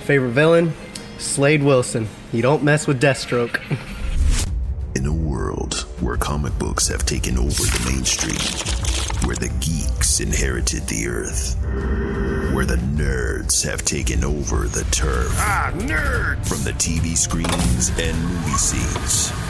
[0.00, 0.72] Favorite villain?
[1.18, 2.08] Slade Wilson.
[2.32, 3.60] You don't mess with Deathstroke.
[4.96, 8.36] In a world where comic books have taken over the mainstream,
[9.26, 11.56] where the geeks inherited the earth,
[12.54, 15.32] where the nerds have taken over the turf.
[15.36, 16.44] Ah, nerd!
[16.46, 19.49] From the TV screens and movie scenes.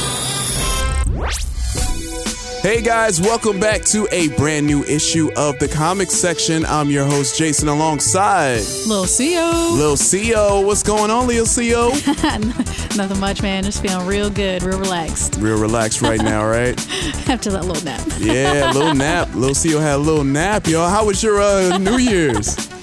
[2.71, 6.63] Hey guys, welcome back to a brand new issue of the comics section.
[6.65, 9.75] I'm your host Jason alongside Lil Xio.
[9.75, 10.65] Lil Xio.
[10.65, 11.91] What's going on, Lil Xio?
[12.97, 13.63] Nothing much, man.
[13.65, 16.79] Just feeling real good, real relaxed Real relaxed right now, right?
[17.29, 18.07] after that little nap.
[18.17, 19.27] Yeah, little nap.
[19.35, 20.87] Lil CO had a little nap, y'all.
[20.87, 22.55] How was your uh, New Year's?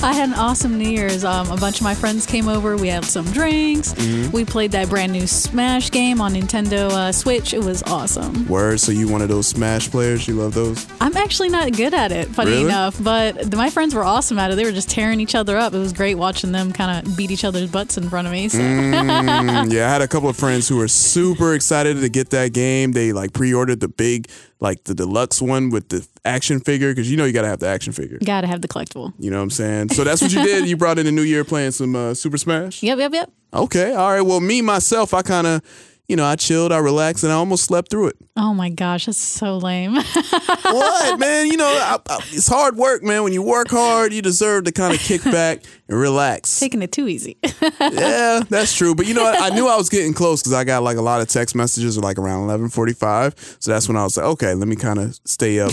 [0.00, 1.24] I had an awesome New Year's.
[1.24, 2.76] Um, a bunch of my friends came over.
[2.76, 3.94] We had some drinks.
[3.94, 4.30] Mm-hmm.
[4.30, 7.52] We played that brand new Smash game on Nintendo uh, Switch.
[7.52, 8.46] It was awesome.
[8.46, 10.28] Word, so you one of those Smash players?
[10.28, 10.86] You love those?
[11.00, 12.64] I'm actually not good at it, funny Really?
[12.66, 14.54] enough, but my friends were awesome at it.
[14.54, 15.74] They were just tearing each other up.
[15.74, 18.48] It was great watching them kind of beat each other's butts in front of me.
[18.48, 18.58] So.
[18.58, 22.52] Mm, yeah, I had a couple of friends who were super excited to get that
[22.52, 22.92] game.
[22.92, 24.28] They like pre-ordered the big,
[24.60, 27.66] like the deluxe one with the action figure because you know you gotta have the
[27.68, 28.18] action figure.
[28.24, 29.12] Gotta have the collectible.
[29.18, 29.90] You know what I'm saying?
[29.90, 30.68] So that's what you did.
[30.68, 32.82] You brought in the new year playing some uh, Super Smash.
[32.82, 33.32] Yep, yep, yep.
[33.52, 34.20] Okay, all right.
[34.20, 35.62] Well, me myself, I kind of,
[36.08, 38.16] you know, I chilled, I relaxed, and I almost slept through it.
[38.36, 39.94] Oh my gosh, that's so lame.
[40.62, 41.46] what, man?
[41.48, 43.22] You know, I, I, it's hard work, man.
[43.24, 46.58] When you work hard, you deserve to kind of kick back and relax.
[46.58, 47.36] Taking it too easy.
[47.80, 48.94] yeah, that's true.
[48.94, 49.40] But you know what?
[49.40, 51.98] I knew I was getting close because I got like a lot of text messages
[51.98, 53.34] like around eleven forty five.
[53.60, 55.72] So that's when I was like, okay, let me kind of stay up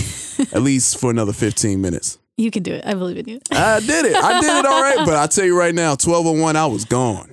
[0.54, 2.18] at least for another fifteen minutes.
[2.36, 2.86] you can do it.
[2.86, 3.40] I believe in you.
[3.52, 4.16] I did it.
[4.16, 5.06] I did it all right.
[5.06, 7.32] But I tell you right now, twelve oh one, I was gone.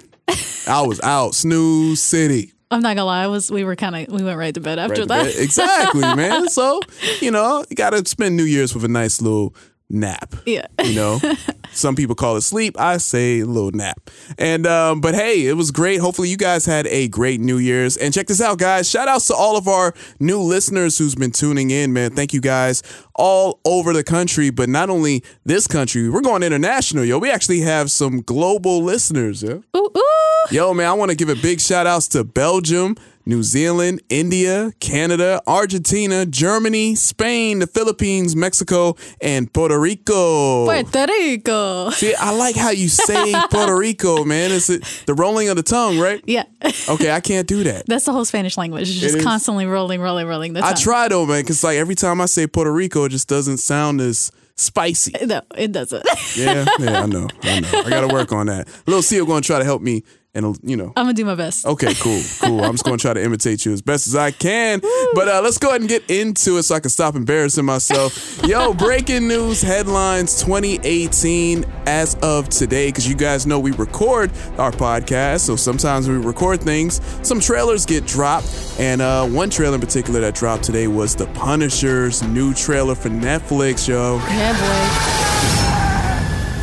[0.68, 1.34] I was out.
[1.34, 2.52] Snooze City.
[2.72, 3.22] I'm not gonna lie.
[3.24, 3.50] I was.
[3.50, 4.08] We were kind of.
[4.12, 5.24] We went right to bed after Right to that.
[5.26, 5.34] bed.
[5.36, 6.48] Exactly, man.
[6.52, 6.80] So,
[7.20, 9.54] you know, you got to spend New Year's with a nice little
[9.92, 10.34] nap.
[10.46, 10.66] Yeah.
[10.82, 11.20] You know,
[11.72, 12.78] some people call it sleep.
[12.78, 14.10] I say a little nap.
[14.38, 16.00] And, um, but hey, it was great.
[16.00, 17.96] Hopefully, you guys had a great New Year's.
[17.96, 18.88] And check this out, guys.
[18.88, 22.14] Shout outs to all of our new listeners who's been tuning in, man.
[22.14, 22.82] Thank you guys
[23.14, 27.18] all over the country, but not only this country, we're going international, yo.
[27.18, 29.58] We actually have some global listeners, yeah.
[29.76, 30.02] Ooh, ooh.
[30.50, 34.72] Yo, man, I want to give a big shout outs to Belgium, New Zealand, India,
[34.80, 40.64] Canada, Argentina, Germany, Spain, the Philippines, Mexico, and Puerto Rico.
[40.64, 41.90] Puerto Rico.
[41.90, 44.50] See, I like how you say Puerto Rico, man.
[44.50, 44.66] It's
[45.04, 46.22] the rolling of the tongue, right?
[46.26, 46.44] Yeah.
[46.88, 47.86] Okay, I can't do that.
[47.86, 48.90] That's the whole Spanish language.
[48.90, 49.24] It's just is.
[49.24, 50.52] constantly rolling, rolling, rolling.
[50.54, 53.28] The I try though, man, because like every time I say Puerto Rico, it just
[53.28, 55.12] doesn't sound as spicy.
[55.26, 56.04] No, it doesn't.
[56.36, 57.68] Yeah, yeah, I know, I know.
[57.72, 58.68] I got to work on that.
[58.86, 60.02] Little Seal going to try to help me,
[60.34, 61.66] and you know, I'm gonna do my best.
[61.66, 62.64] Okay, cool, cool.
[62.64, 64.80] I'm just gonna try to imitate you as best as I can.
[65.14, 68.40] But uh, let's go ahead and get into it so I can stop embarrassing myself.
[68.46, 74.72] Yo, breaking news headlines 2018 as of today, because you guys know we record our
[74.72, 75.40] podcast.
[75.40, 78.48] So sometimes we record things, some trailers get dropped.
[78.78, 83.10] And uh, one trailer in particular that dropped today was The Punisher's new trailer for
[83.10, 84.16] Netflix, yo.
[84.28, 84.52] Yeah,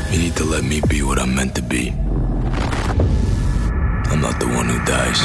[0.07, 0.15] boy.
[0.15, 1.93] You need to let me be what I'm meant to be.
[4.19, 5.21] I'm not the one who dies.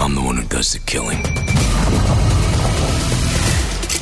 [0.00, 1.18] I'm the one who does the killing.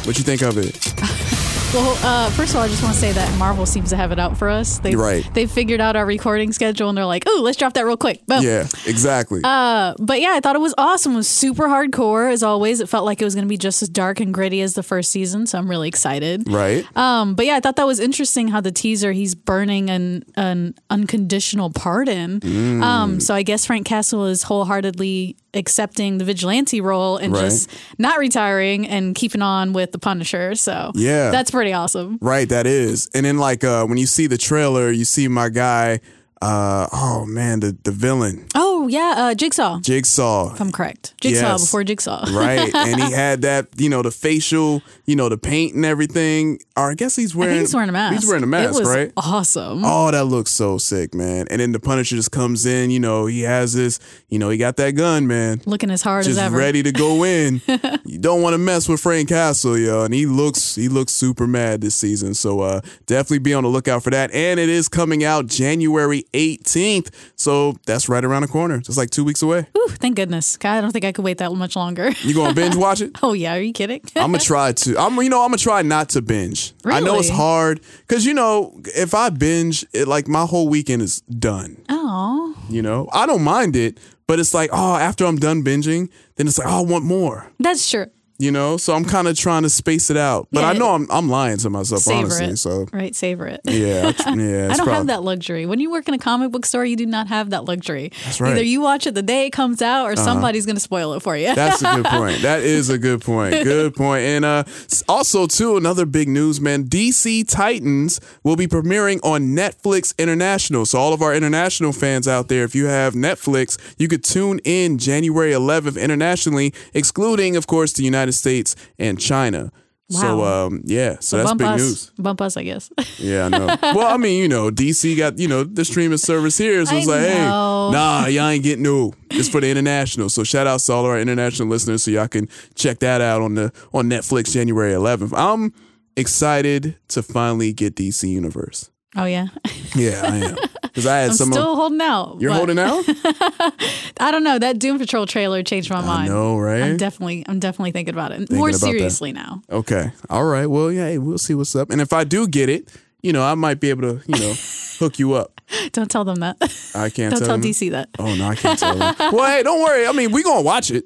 [0.07, 1.35] What you think of it?
[1.75, 4.11] Well, uh, first of all, I just want to say that Marvel seems to have
[4.11, 4.79] it out for us.
[4.79, 5.29] They Right.
[5.35, 8.25] They figured out our recording schedule and they're like, "Oh, let's drop that real quick."
[8.27, 8.43] Boom.
[8.43, 9.43] Yeah, exactly.
[9.45, 11.13] Uh, but yeah, I thought it was awesome.
[11.13, 12.81] It was super hardcore as always.
[12.81, 14.83] It felt like it was going to be just as dark and gritty as the
[14.83, 16.51] first season, so I'm really excited.
[16.51, 16.87] right?
[16.97, 20.75] Um, but yeah, I thought that was interesting how the teaser he's burning an an
[20.89, 22.41] unconditional pardon.
[22.41, 22.83] Mm.
[22.83, 27.41] Um, so I guess Frank Castle is wholeheartedly accepting the vigilante role and Right.
[27.45, 30.55] just not retiring and keeping on with the Punisher.
[30.55, 31.31] So Yeah.
[31.31, 32.19] that's pretty awesome.
[32.21, 33.09] Right, that is.
[33.15, 36.01] And then like uh when you see the trailer, you see my guy,
[36.43, 39.81] uh oh man, the the villain, Oh yeah, uh, Jigsaw.
[39.81, 40.55] Jigsaw.
[40.55, 41.65] If I'm correct, Jigsaw Yes.
[41.65, 42.27] before Jigsaw.
[42.33, 42.73] right.
[42.75, 46.61] And he had that, you know, the facial, you know, the paint and everything.
[46.77, 48.21] Or I guess he's wearing he's wearing a mask.
[48.21, 49.13] He's wearing a mask, it was right?
[49.17, 49.83] Awesome.
[49.85, 51.47] Oh, that looks so sick, man.
[51.51, 53.99] And then the Punisher just comes in, you know, he has this,
[54.29, 55.61] you know, he got that gun, man.
[55.67, 56.57] Looking as hard Just as ever.
[56.57, 57.61] ready to go in.
[58.05, 60.05] you don't want to mess with Frank Castle, yo.
[60.05, 62.35] And he looks he looks super mad this season.
[62.35, 64.31] So uh definitely be on the lookout for that.
[64.33, 67.11] And it is coming out January 18th.
[67.37, 68.68] So that's right around the corner.
[68.69, 68.79] Corner.
[68.87, 69.67] It's like two weeks away.
[69.77, 70.57] Ooh, thank goodness.
[70.57, 72.11] God, I don't think I could wait that much longer.
[72.23, 73.19] You gonna binge watch it?
[73.23, 74.01] oh yeah, are you kidding?
[74.17, 74.99] I'm gonna try to.
[74.99, 76.75] I'm you know I'm gonna try not to binge.
[76.85, 76.99] Really?
[76.99, 81.03] I know it's hard because you know if I binge, it like my whole weekend
[81.03, 81.83] is done.
[81.89, 86.11] oh, You know I don't mind it, but it's like oh after I'm done binging,
[86.37, 87.51] then it's like oh I want more.
[87.59, 88.07] that's true.
[88.41, 90.69] You know, so I'm kind of trying to space it out, but Yeah.
[90.69, 92.47] I know I'm I'm lying to myself honestly.
[92.47, 92.57] it.
[92.59, 93.61] So Right, savor it.
[93.65, 95.67] yeah, I yeah, I don't probably, have that luxury.
[95.67, 98.13] When you work in a comic book store, you do not have that luxury.
[98.25, 98.49] That's right.
[98.51, 98.57] Uh-huh.
[98.59, 101.21] Either you watch it the day it comes out, or somebody's going to spoil it
[101.23, 101.53] for you.
[101.55, 102.43] That's a good point.
[102.49, 103.53] That is a good point.
[103.65, 104.23] Good point.
[104.23, 104.63] And uh,
[105.09, 106.85] also, too, another big news, man.
[106.85, 110.87] DC Titans will be premiering on Netflix International.
[110.87, 114.61] So, all of our international fans out there, if you have Netflix, you could tune
[114.65, 119.71] in January 11th internationally, excluding, of course, the United States and China.
[120.11, 121.19] So, um, yeah.
[121.21, 122.11] So, that's big us, news.
[122.19, 122.91] bump us, I guess.
[123.19, 123.67] Yeah, I know.
[123.83, 126.87] well, I mean, you know, DC got, you know, the streaming service here.
[126.87, 127.27] So I it's like, know.
[127.27, 129.13] hey, nah, y'all ain't getting no.
[129.31, 130.31] It's for the international.
[130.31, 133.55] So shout out to all our international listeners so y'all can check that out on
[133.55, 135.33] the on Netflix January 11th.
[135.37, 135.75] I'm
[136.17, 138.91] excited to finally get DC Universe.
[139.17, 139.49] oh yeah,
[139.95, 140.57] Yeah, I am.
[140.99, 141.53] Because I had I'm some.
[141.53, 142.39] still holding out.
[142.41, 143.05] you're but holding out?
[144.21, 144.59] I don't know.
[144.59, 146.29] That Doom Patrol trailer changed my I mind.
[146.31, 146.83] know, right?
[146.83, 148.87] I'm definitely, I'm definitely thinking about it more about that.
[148.87, 149.63] seriously now.
[149.71, 150.11] Okay.
[150.29, 150.67] All right.
[150.67, 151.91] Well, yeah, hey, we'll see what's up.
[151.91, 152.89] And if I do get it,
[153.23, 154.55] you know, I might be able to, you know,
[154.99, 155.61] hook you up.
[155.93, 156.57] Don't tell them that.
[156.95, 157.31] I can't tell them.
[157.31, 157.63] Don't tell tell them.
[157.63, 158.09] DC that.
[158.19, 159.15] Oh no, I can't tell them.
[159.33, 160.07] well, hey, don't worry.
[160.07, 161.05] I mean, we're gonna watch it.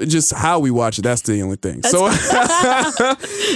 [0.00, 1.02] Just how we watch it.
[1.02, 1.82] That's the only thing.
[1.84, 2.06] so,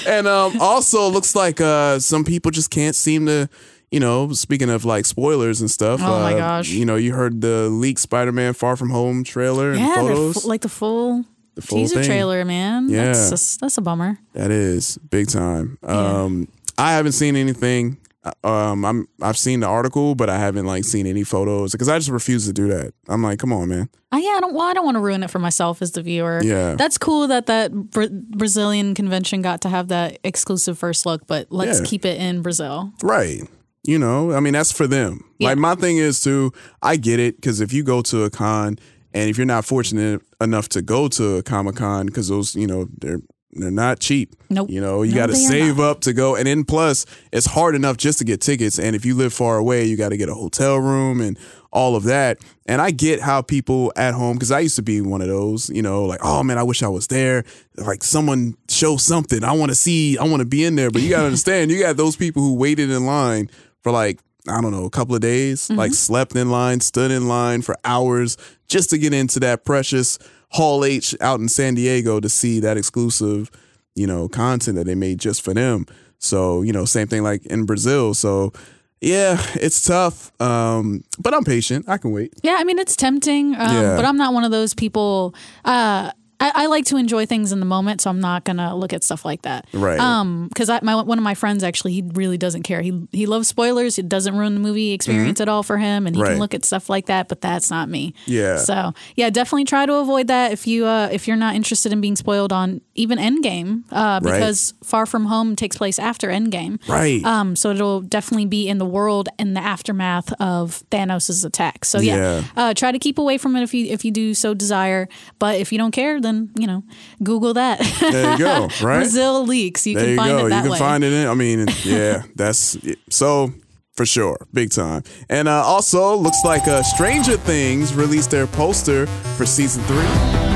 [0.08, 3.48] and um, also looks like uh, some people just can't seem to.
[3.90, 6.00] You know, speaking of like spoilers and stuff.
[6.02, 6.68] Oh, my uh, gosh.
[6.70, 10.42] You know, you heard the leaked Spider-Man Far From Home trailer and Yeah, they're photos.
[10.42, 11.24] fu- like the full,
[11.56, 12.04] the full teaser thing.
[12.04, 12.88] trailer, man.
[12.88, 13.06] Yeah.
[13.06, 14.18] that's that's, that's a bummer.
[14.34, 15.78] That is big time.
[15.82, 16.46] Um,
[16.78, 17.96] I haven't seen anything.
[18.44, 21.96] Um, I'm I've seen the article, but I haven't like seen any photos because I
[21.98, 22.92] just refuse to do that.
[23.08, 23.88] I'm like, come on, man.
[24.12, 24.52] Uh, yeah, I don't.
[24.54, 26.40] Well, I don't want to ruin it for myself as the viewer.
[26.44, 26.74] Yeah.
[26.74, 31.26] that's cool that that Bra- Brazilian convention got to have that exclusive first look.
[31.26, 31.86] But let's Yeah.
[31.86, 32.92] keep it in Brazil.
[33.02, 33.42] Right.
[33.84, 35.24] You know, I mean, that's for them.
[35.38, 35.48] Yeah.
[35.48, 38.78] Like, my thing is too, I get it because if you go to a con
[39.14, 42.66] and if you're not fortunate enough to go to a Comic Con, because those, you
[42.66, 43.20] know, they're,
[43.52, 44.34] they're not cheap.
[44.48, 44.70] Nope.
[44.70, 46.36] You know, you No, got to save up to go.
[46.36, 48.78] And then plus, it's hard enough just to get tickets.
[48.78, 51.36] And if you live far away, you got to get a hotel room and
[51.72, 52.38] all of that.
[52.66, 55.68] And I get how people at home, because I used to be one of those,
[55.70, 57.42] you know, like, oh man, I wish I was there.
[57.76, 59.42] Like someone show something.
[59.42, 60.90] I want to see, I want to be in there.
[60.92, 63.50] But you got to understand, you got those people who waited in line
[63.82, 67.28] for like, I don't know, a couple of days, like slept in line, stood in
[67.28, 68.36] line for hours
[68.68, 70.18] just to get into that precious
[70.50, 73.50] Hall H out in San Diego to see that exclusive,
[73.94, 75.86] you know, content that they made just for them.
[76.18, 78.14] So, you know, same thing like in Brazil.
[78.14, 78.52] So,
[79.00, 80.32] yeah, it's tough.
[80.40, 81.88] Um, but I'm patient.
[81.88, 82.34] I can wait.
[82.42, 83.96] Yeah, I mean it's tempting, um, Yeah.
[83.96, 85.34] but I'm not one of those people.
[85.64, 88.92] Uh, I, I like to enjoy things in the moment, so I'm not gonna look
[88.92, 89.66] at stuff like that.
[89.72, 90.00] Right.
[90.00, 92.80] Um, because I my one of my friends actually he really doesn't care.
[92.80, 93.98] He he loves spoilers.
[93.98, 96.26] It doesn't ruin the movie experience at all for him, and he Mm-hmm.
[96.26, 96.30] Right.
[96.34, 97.28] can look at stuff like that.
[97.28, 98.14] But that's not me.
[98.26, 98.56] Yeah.
[98.56, 102.00] So yeah, definitely try to avoid that if you uh if you're not interested in
[102.00, 106.78] being spoiled on even Endgame, uh, because Far From Home takes place after Endgame.
[106.88, 107.24] Right.
[107.24, 111.84] Um, so it'll definitely be in the world in the aftermath of Thanos' attack.
[111.84, 112.44] So yeah, Yeah.
[112.56, 115.08] Uh, try to keep away from it if you if you do so desire.
[115.38, 116.82] But if you don't care, then you know,
[117.22, 117.78] Google that.
[118.00, 118.68] there you go.
[118.82, 118.98] Right.
[119.00, 119.86] Brazil leaks.
[119.86, 120.46] You there can you find go.
[120.46, 120.78] it that you can way.
[120.78, 121.26] find it in.
[121.28, 122.76] I mean, yeah, that's
[123.10, 123.52] so
[123.94, 125.02] for sure, big time.
[125.28, 129.06] And uh, also, looks like uh, Stranger Things released their poster
[129.36, 130.49] for season three.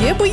[0.00, 0.30] Yeah, boy.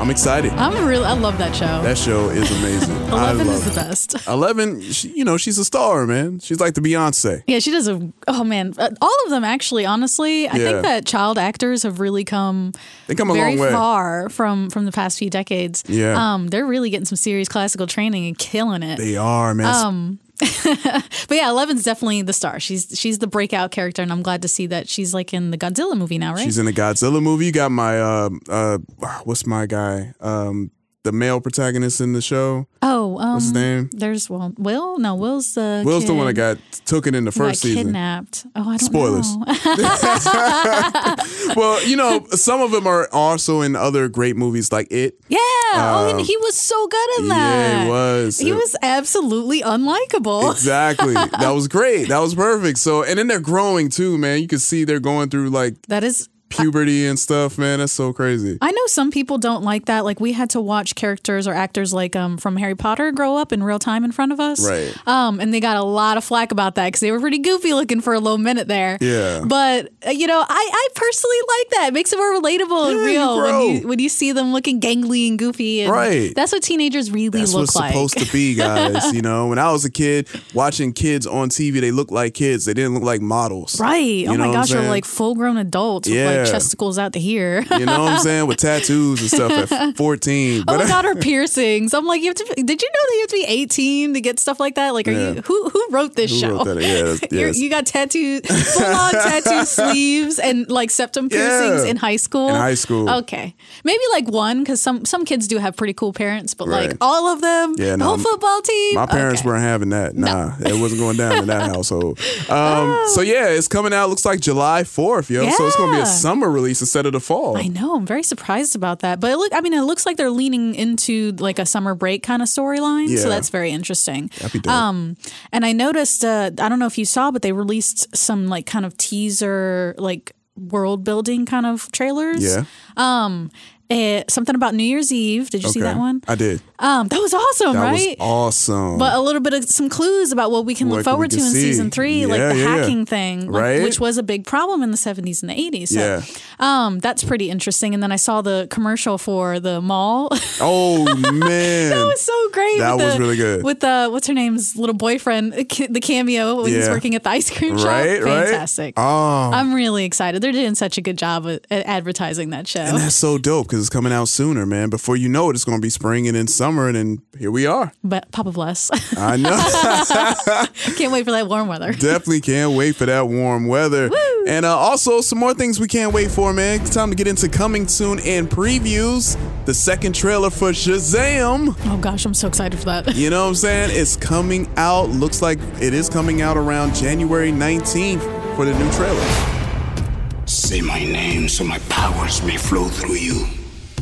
[0.00, 0.52] I'm excited.
[0.54, 1.04] I'm really.
[1.04, 1.82] I love that show.
[1.82, 2.96] That show is amazing.
[3.12, 4.26] I Eleven love is the best.
[4.26, 6.38] Eleven, she, you know, she's a star, man.
[6.40, 7.42] She's like the Beyonce.
[7.46, 8.10] Yeah, she does a.
[8.26, 9.84] Oh man, Uh, all of them actually.
[9.84, 10.64] Honestly, I Yeah.
[10.70, 12.72] think that child actors have really come
[13.06, 13.72] They come a very long way.
[13.72, 15.84] far from from the past few decades.
[15.88, 16.14] Yeah.
[16.34, 18.96] um, they're really getting some serious classical training and killing it.
[18.98, 19.74] They are, man.
[19.74, 20.18] Um,
[21.28, 22.60] But yeah, Eleven's definitely the star.
[22.60, 25.58] She's she's the breakout character, and I'm glad to see that she's like in the
[25.58, 26.44] Godzilla movie now, right?
[26.44, 27.46] She's in the Godzilla movie.
[27.46, 28.78] You got my uh uh
[29.24, 30.12] what's my guy?
[30.20, 30.70] Um
[31.04, 32.66] the male protagonist in the show.
[32.80, 33.90] oh, um, What's his name?
[33.92, 34.98] There's well, Will.
[34.98, 37.86] No, Will's the Will's the one that kid got taken in the first season.
[37.86, 38.46] kidnapped.
[38.54, 39.22] Oh, I don't know.
[39.22, 39.36] Spoilers.
[39.36, 39.44] know.
[41.56, 45.18] Well, you know, some of them are also in other great movies like It.
[45.28, 45.38] yeah.
[45.74, 47.68] oh, and Um, he was so good in that.
[47.68, 48.38] Yeah, he was.
[48.38, 50.50] He was absolutely unlikable.
[50.52, 51.14] Exactly.
[51.14, 52.08] that was great.
[52.08, 52.78] That was perfect.
[52.78, 54.40] So, and then they're growing too, man.
[54.40, 57.78] You can see they're going through like That is puberty and stuff, man.
[57.80, 58.58] That's so crazy.
[58.60, 60.04] I know some people don't like that.
[60.04, 63.52] Like we had to watch characters or actors like um from Harry Potter grow up
[63.52, 64.66] in real time in front of us.
[64.68, 64.94] Right.
[65.06, 67.74] Um, and they got a lot of flack about that because they were pretty goofy
[67.74, 68.98] looking for a little minute there.
[69.00, 69.42] Yeah.
[69.46, 71.86] But uh, you know, I, I personally like that.
[71.88, 74.52] It makes it more relatable and Yeah, you real when you when you see them
[74.52, 75.82] looking gangly and goofy.
[75.82, 76.34] And Right.
[76.34, 77.92] That's what teenagers really That's look what's like.
[77.92, 79.12] supposed to be, guys.
[79.12, 82.64] you know, when I was a kid, watching kids on TV, they looked like kids.
[82.64, 83.80] They didn't look like models.
[83.80, 84.00] Right.
[84.02, 86.38] You oh my gosh, they're like full grown adults Yeah.
[86.38, 87.62] like chesticles out to here.
[87.70, 88.46] You know what I'm saying?
[88.46, 90.64] With tattoos and stuff at 14.
[90.68, 91.94] Oh my god, her piercings!
[91.94, 92.44] I'm like, you have to.
[92.56, 94.94] Did you know that you have to be 18 to get stuff like that?
[94.94, 95.30] Like, are Yeah.
[95.32, 96.50] you who who wrote this Who show?
[96.56, 96.80] wrote that?
[96.82, 97.58] Yeah, that's- yes.
[97.58, 101.90] you got tattoo, full on tattoo sleeves and like septum piercings Yeah.
[101.90, 102.48] in high school.
[102.48, 103.08] In high school.
[103.10, 106.96] okay, maybe like one because some some kids do have pretty cool parents, but like
[107.00, 108.94] all of them, Yeah, no, whole football team.
[108.96, 109.48] My parents okay.
[109.48, 110.14] weren't having that.
[110.16, 112.18] Nah, it wasn't going down in that household.
[112.48, 114.08] Um, so yeah, it's coming out.
[114.08, 115.48] Looks like July fourth, yo.
[115.50, 117.56] So it's gonna be a summer release instead of the fall.
[117.56, 117.96] I know.
[117.96, 119.20] I'm very surprised about that.
[119.20, 122.22] But it look, I mean, it looks like they're leaning into like a summer break
[122.22, 123.08] kind of storyline.
[123.08, 123.18] Yeah.
[123.18, 124.30] So that's very interesting.
[124.40, 124.68] That'd be.
[124.68, 125.16] Um,
[125.50, 128.66] and I noticed, uh, I don't know if you saw, but they released some like
[128.66, 132.42] kind of teaser, like world building kind of trailers.
[132.44, 132.64] Yeah.
[132.96, 133.50] Um,
[133.92, 135.50] eh, something about New Year's Eve.
[135.50, 136.22] Did you see that one?
[136.26, 136.60] I did.
[136.78, 138.16] Um, that was awesome, That right?
[138.18, 138.26] was
[138.68, 138.98] awesome.
[138.98, 141.38] but a little bit of some clues about what we can What look forward can
[141.40, 141.60] to in see.
[141.62, 142.76] season three, like the yeah, yeah.
[142.78, 143.82] hacking thing, like, Right?
[143.82, 145.88] which was a big problem in the 70s and the 80s.
[145.90, 146.22] So, Yeah.
[146.58, 147.94] um, that's pretty interesting.
[147.94, 150.28] And then I saw the commercial for the mall.
[150.60, 152.78] oh man, that was so great.
[152.78, 153.62] That was the- really good.
[153.62, 157.50] With the what's her name's little boyfriend, the cameo when he's working at the ice
[157.50, 157.86] cream shop.
[157.86, 158.44] right, right.
[158.48, 158.94] Fantastic.
[158.96, 160.42] Oh, I'm really excited.
[160.42, 162.80] They're doing such a good job at advertising that show.
[162.80, 164.88] and that's so dope because it's coming out sooner, man.
[164.90, 167.66] Before you know it, it's gonna be spring and then summer, and then here we
[167.66, 167.92] are.
[168.02, 168.90] But Papa bless.
[169.18, 169.50] I know.
[170.96, 171.92] Can't wait for that warm weather.
[171.92, 174.10] Definitely can't wait for that warm weather.
[174.46, 176.80] And uh, also, some more things we can't wait for, man.
[176.80, 179.36] It's time to get into coming soon and previews.
[179.66, 181.76] The second trailer for Shazam.
[181.86, 183.14] Oh gosh, I'm so excited for that.
[183.14, 183.90] You know what I'm saying?
[183.92, 185.10] It's coming out.
[185.10, 188.22] Looks like it is coming out around January 19th
[188.56, 190.46] for the new trailer.
[190.46, 193.46] Say my name so my powers may flow through you.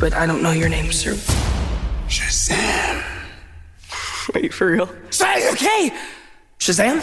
[0.00, 1.12] But I don't know your name, sir.
[2.09, 3.04] Shazam.
[4.35, 4.88] Wait, for real?
[5.11, 5.92] Say, okay!
[6.59, 6.97] Shazam?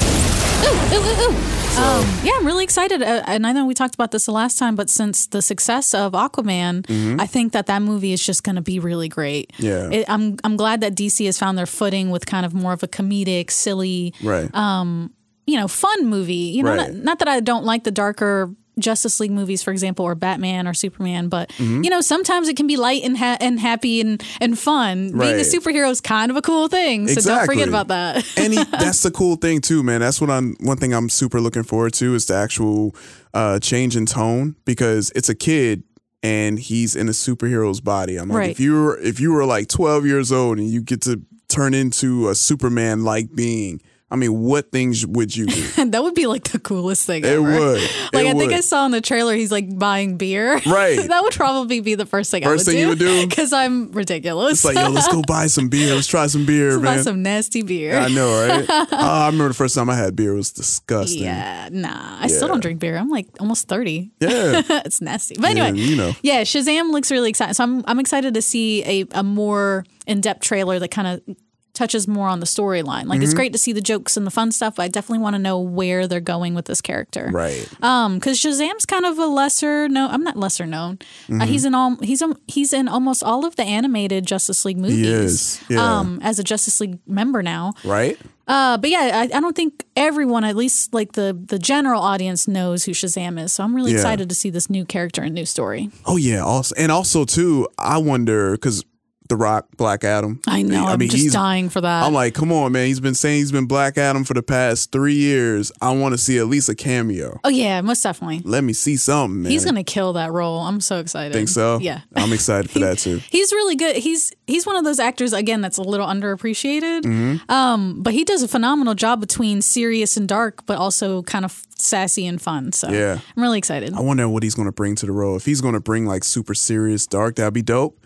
[0.64, 1.36] Ooh, ooh, ooh, ooh.
[1.80, 4.58] Um, yeah, I'm really excited, uh, and I know we talked about this the last
[4.58, 8.56] time, but since the success of Aquaman, I think that that movie is just going
[8.56, 9.54] to be really great.
[9.60, 9.90] Yeah.
[9.92, 12.82] It, I'm I'm glad that DC has found their footing with kind of more of
[12.82, 14.54] a comedic, silly, Right.
[14.56, 15.14] um,
[15.46, 16.34] you know, fun movie.
[16.34, 16.92] You know, Right.
[16.92, 20.68] not, not that I don't like the darker Justice League movies, for example, or Batman
[20.68, 21.84] or Superman, but Mm-hmm.
[21.84, 25.12] you know, sometimes it can be light and ha- and happy and and fun.
[25.18, 28.26] Being a superhero is kind of a cool thing, so don't forget about that.
[28.38, 30.02] and he, that's the cool thing too, man.
[30.02, 30.56] That's what I'm.
[30.60, 32.96] One thing I'm super looking forward to is the actual
[33.34, 35.84] uh, change in tone because it's a kid
[36.24, 38.18] and he's in a superhero's body.
[38.18, 38.50] I'm like, Right.
[38.52, 41.74] if you were if you were like 12 years old and you get to turn
[41.74, 45.86] into a Superman like being, I mean, what things would you do?
[45.86, 47.26] that would be like the coolest thing.
[47.26, 47.42] It ever.
[47.42, 47.82] would.
[48.14, 48.54] Like It I think.
[48.54, 50.62] I saw in the trailer he's like buying beer.
[50.66, 50.96] Right.
[51.08, 53.28] that would probably be the first thing First I would thing you would do?
[53.28, 54.54] because I'm ridiculous.
[54.54, 55.94] It's like, yo, let's go buy some beer.
[55.94, 57.04] Let's try some beer, buy man.
[57.04, 57.98] some nasty beer.
[57.98, 58.66] I know, right?
[58.70, 61.24] oh, I remember the first time I had beer it was disgusting.
[61.24, 62.18] Yeah, nah.
[62.22, 62.96] I still don't drink beer.
[62.96, 64.12] I'm like almost 30.
[64.22, 64.62] Yeah.
[64.86, 65.36] it's nasty.
[65.36, 66.14] But anyway, Yeah, you know.
[66.22, 67.56] Yeah, Shazam looks really exciting.
[67.56, 71.38] So I'm I'm excited to see a, a more in-depth trailer that kind of
[71.78, 73.06] touches more on the storyline.
[73.06, 73.24] Like Mm-hmm.
[73.24, 75.40] it's great to see the jokes and the fun stuff, but I definitely want to
[75.42, 77.30] know where they're going with this character.
[77.32, 77.68] Right.
[77.84, 80.98] Um, because Shazam's kind of a lesser no, I'm not lesser known.
[81.30, 81.42] Uh, Mm-hmm.
[81.52, 85.08] he's in all he's um, he's in almost all of the animated Justice League movies.
[85.08, 86.00] is, yeah.
[86.00, 87.74] Um, as a Justice League member now.
[87.86, 88.18] Right?
[88.48, 92.48] Uh, but yeah, I, I don't think everyone, at least like the the general audience,
[92.48, 93.52] knows who Shazam is.
[93.54, 93.98] So I'm really Yeah.
[93.98, 95.90] excited to see this new character and new story.
[96.06, 98.84] Oh yeah, also and also too, I wonder because
[99.30, 100.40] The Rock, Black Adam.
[100.48, 100.86] I know.
[100.88, 102.04] I am just he's- dying for that.
[102.04, 102.88] I'm like, come on, man.
[102.88, 105.72] He's been saying he's been Black Adam for the past three years.
[105.82, 107.40] I want to see at least a cameo.
[107.44, 108.42] oh yeah, most definitely.
[108.44, 109.52] Let me see something, man.
[109.52, 110.60] He's gonna kill that role.
[110.60, 111.34] I'm so excited.
[111.34, 111.80] think so.
[111.82, 112.02] Yeah.
[112.16, 113.18] I'm excited for that too.
[113.30, 113.96] He's really good.
[113.98, 117.02] He's he's one of those actors again that's a little underappreciated.
[117.02, 117.52] Mm-hmm.
[117.52, 121.62] Um, but he does a phenomenal job between serious and dark, but also kind of
[121.78, 122.72] sassy and fun.
[122.72, 123.20] So Yeah.
[123.36, 123.94] I'm really excited.
[123.94, 125.36] I wonder what he's going to bring to the role.
[125.36, 128.00] If he's going to bring like super serious dark, that'd be dope.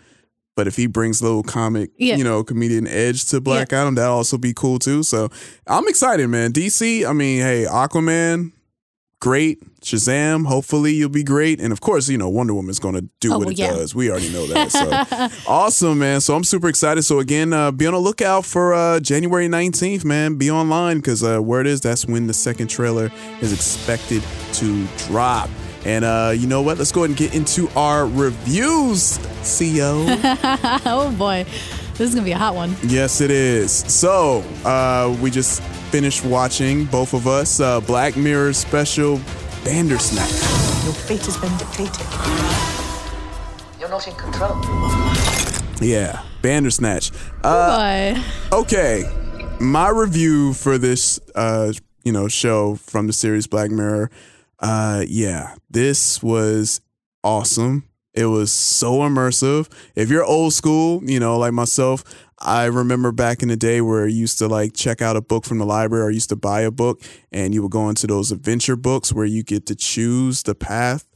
[0.54, 2.16] But if he brings a little comic, Yeah.
[2.16, 5.02] you know, comedian edge to Black Adam, that'd also be cool too.
[5.02, 5.30] So
[5.66, 6.52] I'm excited, man.
[6.52, 8.52] DC, I mean, hey, Aquaman,
[9.18, 9.60] great.
[9.80, 11.58] Shazam, hopefully you'll be great.
[11.60, 13.70] And of course, you know, Wonder Woman's going to do Oh, what it yeah.
[13.72, 13.94] does.
[13.94, 14.70] We already know that.
[14.70, 16.20] So awesome, man.
[16.20, 17.02] So I'm super excited.
[17.02, 20.36] So again, uh, be on the lookout for uh, January 19th, man.
[20.36, 24.22] Be online because uh, word is that's when the second trailer is expected
[24.54, 25.48] to drop.
[25.84, 26.78] And uh, you know what?
[26.78, 30.04] Let's go ahead and get into our reviews, Xio.
[30.86, 31.44] oh boy,
[31.94, 32.76] this is gonna be a hot one.
[32.84, 33.72] yes, it is.
[33.72, 35.60] So uh, we just
[35.90, 39.20] finished watching both of us uh, Black Mirror special
[39.64, 40.30] Bandersnatch.
[40.84, 42.06] Your fate has been dictated.
[43.80, 44.56] You're not in control.
[45.80, 47.10] Yeah, Bandersnatch.
[47.42, 48.22] Oh Uh, boy.
[48.58, 49.04] okay,
[49.60, 51.72] my review for this, uh,
[52.04, 54.10] you know, show from the series Black Mirror.
[54.62, 56.80] Uh, yeah, this was
[57.24, 57.88] awesome.
[58.14, 59.72] It was so immersive.
[59.94, 62.04] If you're old school, you know, like myself,
[62.38, 65.44] I remember back in the day where you used to like check out a book
[65.44, 67.00] from the library or used to buy a book
[67.30, 71.06] and you would go into those adventure books where you get to choose the path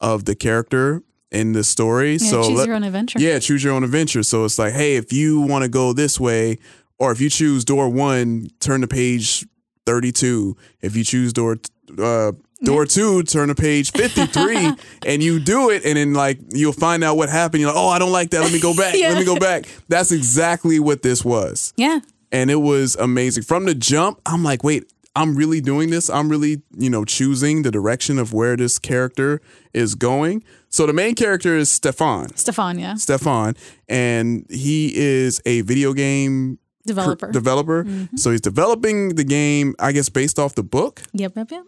[0.00, 2.12] of the character in the story.
[2.12, 3.18] Yeah, so choose let- your own adventure.
[3.18, 4.22] yeah, choose your own adventure.
[4.22, 6.58] So it's like, hey, if you want to go this way,
[6.98, 9.44] or if you choose door one, turn to page
[9.86, 10.56] 32.
[10.80, 11.56] If you choose door
[11.98, 12.32] uh,
[12.62, 14.72] door two, turn to page 53,
[15.06, 17.60] and you do it, and then like you'll find out what happened.
[17.60, 18.40] You're like, oh, I don't like that.
[18.40, 18.94] Let me go back.
[18.94, 19.66] Let me go back.
[19.88, 22.00] That's exactly what this was Yeah.
[22.32, 26.28] and it was amazing from the jump i'm like wait i'm really doing this i'm
[26.28, 29.40] really you know choosing the direction of where this character
[29.72, 32.94] is going so the main character is stefan Stefan, yeah.
[32.96, 33.54] stefan
[33.88, 37.30] and he is a video game cr- Developer.
[37.32, 38.16] developer mm-hmm.
[38.16, 41.64] so he's developing the game i guess based off the book yep, yep, yep.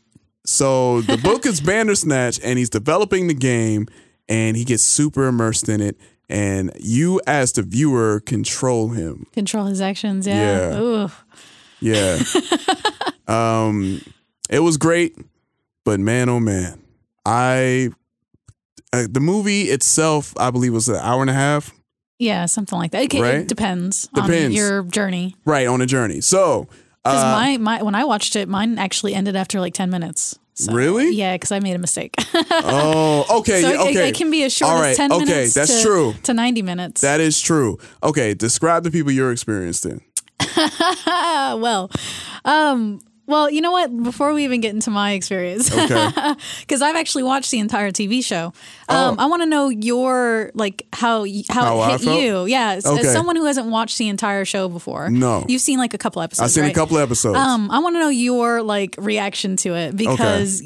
[0.48, 3.86] So the book is Bandersnatch, and he's developing the game,
[4.30, 5.98] and he gets super immersed in it.
[6.30, 9.26] And you, as the viewer, control him.
[9.34, 10.70] Control his actions, yeah.
[10.70, 10.80] Yeah.
[10.80, 11.10] Ooh.
[11.80, 12.18] Yeah.
[13.28, 14.00] um,
[14.48, 15.18] it was great,
[15.84, 16.80] but man, oh man,
[17.26, 17.90] I
[18.94, 21.72] uh, the movie itself, I believe, was an hour and a half.
[22.18, 23.04] Yeah, something like that.
[23.04, 23.34] Okay, Right?
[23.36, 24.46] It depends, Depends.
[24.46, 25.36] on your journey.
[25.44, 26.22] Right on a journey.
[26.22, 26.68] So,
[27.08, 30.38] Because uh, my, my when I watched it, mine actually ended after like ten minutes.
[30.54, 31.10] So, Really?
[31.14, 32.14] Yeah, because I made a mistake.
[32.34, 34.08] oh, okay, so yeah, it- okay.
[34.08, 35.54] it, can be as short All as right, ten okay, minutes.
[35.54, 36.14] that's to, true.
[36.24, 37.00] To ninety minutes.
[37.00, 37.78] That is true.
[38.02, 40.00] Okay, describe the people you're experienced in.
[41.06, 41.90] Well,
[42.44, 44.02] um, well, you know what?
[44.02, 46.10] Before we even get into my experience, Okay.
[46.60, 48.52] because I've actually watched the entire TV show.
[48.88, 51.82] Um, I want to know your like how how, Oh.
[51.82, 52.46] How it hit you.
[52.46, 55.10] Yeah, as, as someone who hasn't watched the entire show before.
[55.10, 55.44] No.
[55.46, 56.44] you've seen like a couple episodes.
[56.44, 56.72] I've seen right?
[56.72, 57.36] a couple episodes.
[57.36, 60.62] Um, I want to know your like reaction to it because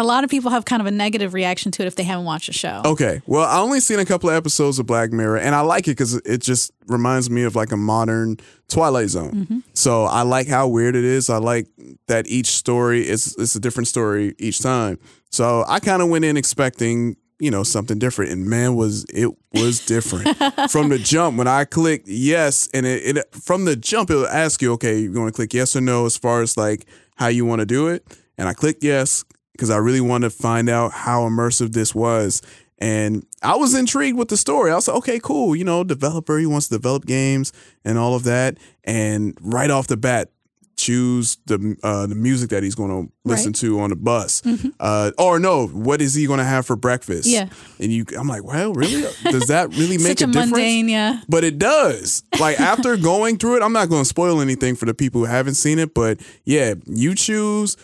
[0.00, 2.24] a lot of people have kind of a negative reaction to it if they haven't
[2.24, 2.82] watched the show.
[2.84, 3.22] Okay.
[3.26, 5.92] Well, I only seen a couple of episodes of Black Mirror, and I like it
[5.92, 8.36] because it just reminds me of like a modern
[8.68, 9.32] Twilight Zone.
[9.32, 9.58] Mm-hmm.
[9.74, 11.30] So I like how weird it is.
[11.30, 11.66] I like
[12.08, 14.98] that each story is it's a different story each time.
[15.30, 19.30] So I kind of went in expecting you know something different, and man, was it
[19.52, 20.36] was different
[20.70, 21.36] from the jump.
[21.36, 25.12] When I clicked yes, and it, it from the jump it'll ask you, okay, you
[25.12, 27.88] want to click yes or no as far as like how you want to do
[27.88, 28.06] it,
[28.38, 29.24] and I clicked yes
[29.56, 32.42] because I really wanted to find out how immersive this was.
[32.78, 34.70] And I was intrigued with the story.
[34.70, 35.56] I was like, okay, cool.
[35.56, 37.52] You know, developer, he wants to develop games
[37.84, 38.58] and all of that.
[38.84, 40.28] And right off the bat,
[40.76, 43.54] choose the uh, the music that he's going to listen Right.
[43.60, 44.42] to on the bus.
[44.78, 47.26] Uh, or no, what is he going to have for breakfast?
[47.26, 47.48] Yeah.
[47.80, 49.10] And you, I'm like, well, really?
[49.24, 50.50] Does that really make Such a, difference?
[50.52, 51.22] mundane, yeah.
[51.30, 52.24] But it does.
[52.38, 55.26] Like after going through it, I'm not going to spoil anything for the people who
[55.26, 55.94] haven't seen it.
[55.94, 57.78] But yeah, you choose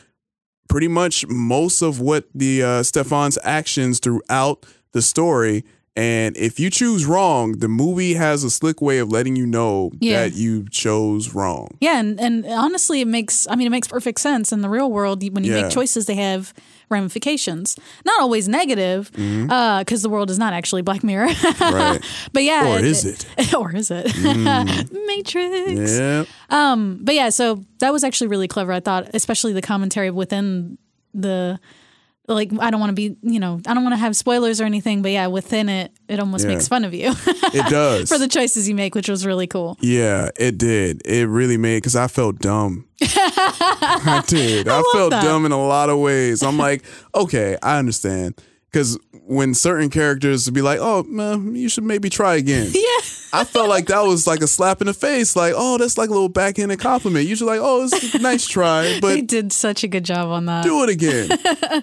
[0.72, 5.64] pretty much most of what the uh, Stefan's actions throughout the story.
[5.94, 9.90] And if you choose wrong, the movie has a slick way of letting you know
[10.00, 10.22] Yeah.
[10.22, 11.76] that you chose wrong.
[11.80, 14.90] Yeah, and, and honestly, it makes I mean it makes perfect sense in the real
[14.90, 15.22] world.
[15.34, 15.62] When you Yeah.
[15.62, 16.54] make choices, they have
[16.92, 17.76] ramifications.
[18.04, 21.28] Not always negative, because the world is not actually Black Mirror.
[21.28, 21.74] Mm-hmm.
[21.74, 22.00] Right.
[22.32, 23.26] but yeah, Or is it?
[23.36, 23.60] Mm.
[23.60, 24.06] or is it?
[25.06, 25.98] Matrix.
[25.98, 26.24] Yeah.
[26.50, 28.72] Um, but yeah, so that was actually really clever.
[28.72, 30.78] I thought, especially the commentary within
[31.14, 31.58] the.
[32.28, 34.64] Like I don't want to be, you know, I don't want to have spoilers or
[34.64, 36.54] anything, but yeah, within it, it almost Yeah.
[36.54, 38.08] makes fun of you It does.
[38.08, 39.76] for the choices you make, which was really cool.
[39.80, 41.02] Yeah, it did.
[41.04, 42.86] It really made because I felt dumb.
[43.02, 44.68] I did.
[44.68, 45.22] I, felt that.
[45.24, 46.42] dumb in a lot of ways.
[46.42, 48.40] I'm like, okay, I understand.
[48.70, 52.70] Because when certain characters would be like, oh, man, you should maybe try again.
[52.74, 53.06] Yeah.
[53.32, 55.34] I felt like that was like a slap in the face.
[55.34, 57.26] Like, oh, that's like a little backhanded compliment.
[57.26, 60.46] Usually, like, oh, it's a nice try, but They did such a good job on
[60.46, 60.64] that.
[60.64, 61.30] do it again.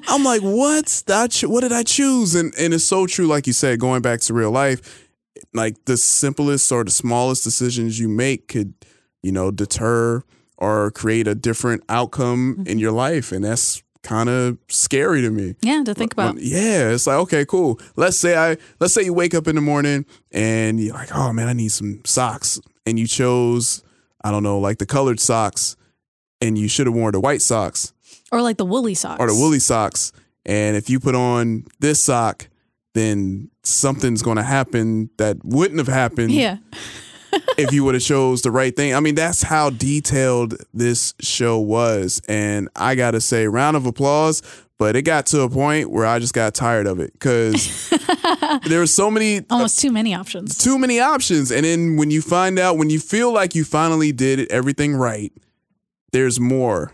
[0.08, 1.04] I'm like, what?
[1.08, 2.36] That what did I choose?
[2.36, 5.08] And and it's so true, like you said, going back to real life,
[5.54, 8.74] like the simplest or the smallest decisions you make could,
[9.24, 10.24] you know, deter
[10.58, 12.68] or create a different outcome mm-hmm.
[12.68, 15.56] in your life, and that's kind of scary to me.
[15.62, 16.38] Yeah, to think about.
[16.40, 17.80] Yeah, it's like okay, cool.
[17.96, 21.32] Let's say I let's say you wake up in the morning and you're like, oh
[21.32, 23.84] man, I need some socks, and you chose
[24.24, 25.78] I don't know, like the colored socks,
[26.42, 27.94] and you should have worn the white socks
[28.32, 29.20] Or like the woolly socks.
[29.22, 30.12] or the woolly socks,
[30.46, 32.50] and if you put on this sock,
[32.96, 36.58] then something's going to happen that wouldn't have happened Yeah.
[37.58, 38.94] if you would have chose the right thing.
[38.96, 44.42] I mean, that's how detailed this show was, and I gotta say, round of applause.
[44.78, 47.90] But it got to a point where I just got tired of it because
[48.66, 50.58] there were so many Almost too many options.
[50.58, 51.52] too many options.
[51.52, 55.34] And then when you find out, when you feel like you finally did everything right,
[56.14, 56.94] there's more.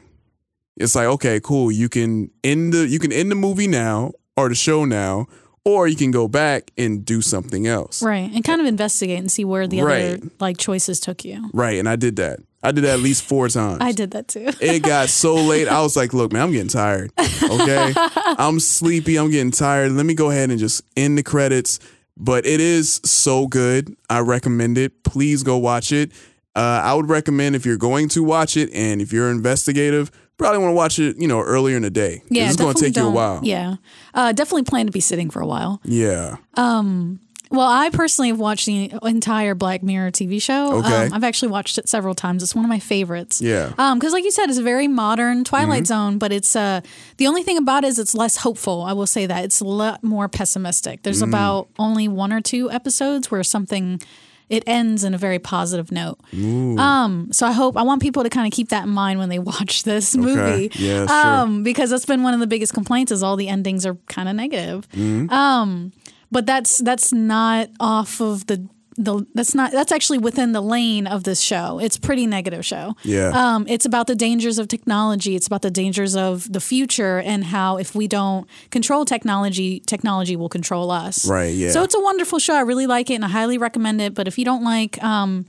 [0.77, 1.71] It's like, okay, cool.
[1.71, 5.27] You can end the you can end the movie now or the show now,
[5.65, 8.01] or you can go back and do something else.
[8.01, 8.32] Right.
[8.32, 11.49] And kind of investigate and see where the other like choices took you.
[11.54, 11.80] Right.
[11.80, 12.39] And I did that.
[12.63, 13.78] I did that at least four times.
[13.82, 14.49] I did that too.
[14.60, 15.67] It got so late.
[15.67, 17.12] I was like, look, man, I'm getting tired.
[17.43, 17.93] Okay.
[17.95, 19.17] I'm sleepy.
[19.17, 19.91] I'm getting tired.
[19.91, 21.80] Let me go ahead and just end the credits.
[22.17, 23.95] But it is so good.
[24.10, 25.04] I recommend it.
[25.04, 26.12] Please go watch it.
[26.56, 30.59] Uh, I would recommend if you're going to watch it and if you're investigative, probably
[30.59, 32.21] want to watch it, you know, earlier in the day.
[32.29, 33.39] Yeah, It's going to take you a while.
[33.43, 33.75] Yeah,
[34.13, 35.81] uh, definitely plan to be sitting for a while.
[35.83, 36.37] Yeah.
[36.55, 37.19] Um.
[37.51, 40.79] Well, I personally have watched the entire Black Mirror TV show.
[40.79, 41.05] Okay.
[41.05, 42.41] Um, I've actually watched it several times.
[42.41, 43.39] It's one of my favorites.
[43.39, 43.71] Yeah.
[43.77, 45.85] Um, because like you said, it's a very modern Twilight Mm-hmm.
[45.85, 46.81] Zone, but it's uh
[47.17, 48.81] the only thing about it is it's less hopeful.
[48.81, 51.03] I will say that it's a lot more pessimistic.
[51.03, 51.27] There's Mm.
[51.29, 54.01] about only one or two episodes where something
[54.49, 56.19] it ends in a very positive note.
[56.34, 59.29] Um, so I hope I want people to kind of keep that in mind when
[59.29, 60.71] they watch this movie.
[60.73, 61.31] Yeah, that's true.
[61.31, 64.29] um, because that's been one of the biggest complaints is all the endings are kind
[64.29, 64.88] of negative.
[64.91, 65.29] Mm-hmm.
[65.31, 65.93] Um,
[66.31, 71.08] but that's that's not off of the the that's not that's actually within the lane
[71.08, 71.79] of this show.
[71.79, 72.95] It's a pretty negative show.
[73.03, 73.31] Yeah.
[73.34, 75.36] Um, it's about the dangers of technology.
[75.36, 80.36] It's about the dangers of the future and how if we don't control technology, technology
[80.36, 81.27] will control us.
[81.27, 81.71] Right, yeah.
[81.71, 82.55] So it's a wonderful show.
[82.55, 84.13] I really like it and I highly recommend it.
[84.13, 85.45] But if you don't like, um,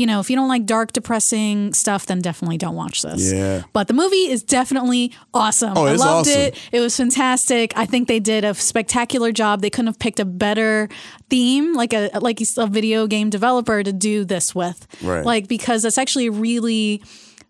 [0.00, 3.30] you know, if you don't like dark, depressing stuff, then definitely don't watch this.
[3.30, 3.64] Yeah.
[3.74, 5.76] But the movie is definitely awesome.
[5.76, 6.40] Oh, I loved awesome.
[6.40, 6.58] it.
[6.72, 7.74] It was fantastic.
[7.76, 9.60] I think they did a spectacular job.
[9.60, 10.88] They couldn't have picked a better
[11.28, 14.86] theme, like a like a video game developer to do this with.
[15.02, 15.22] Right.
[15.22, 17.02] Like because that's actually really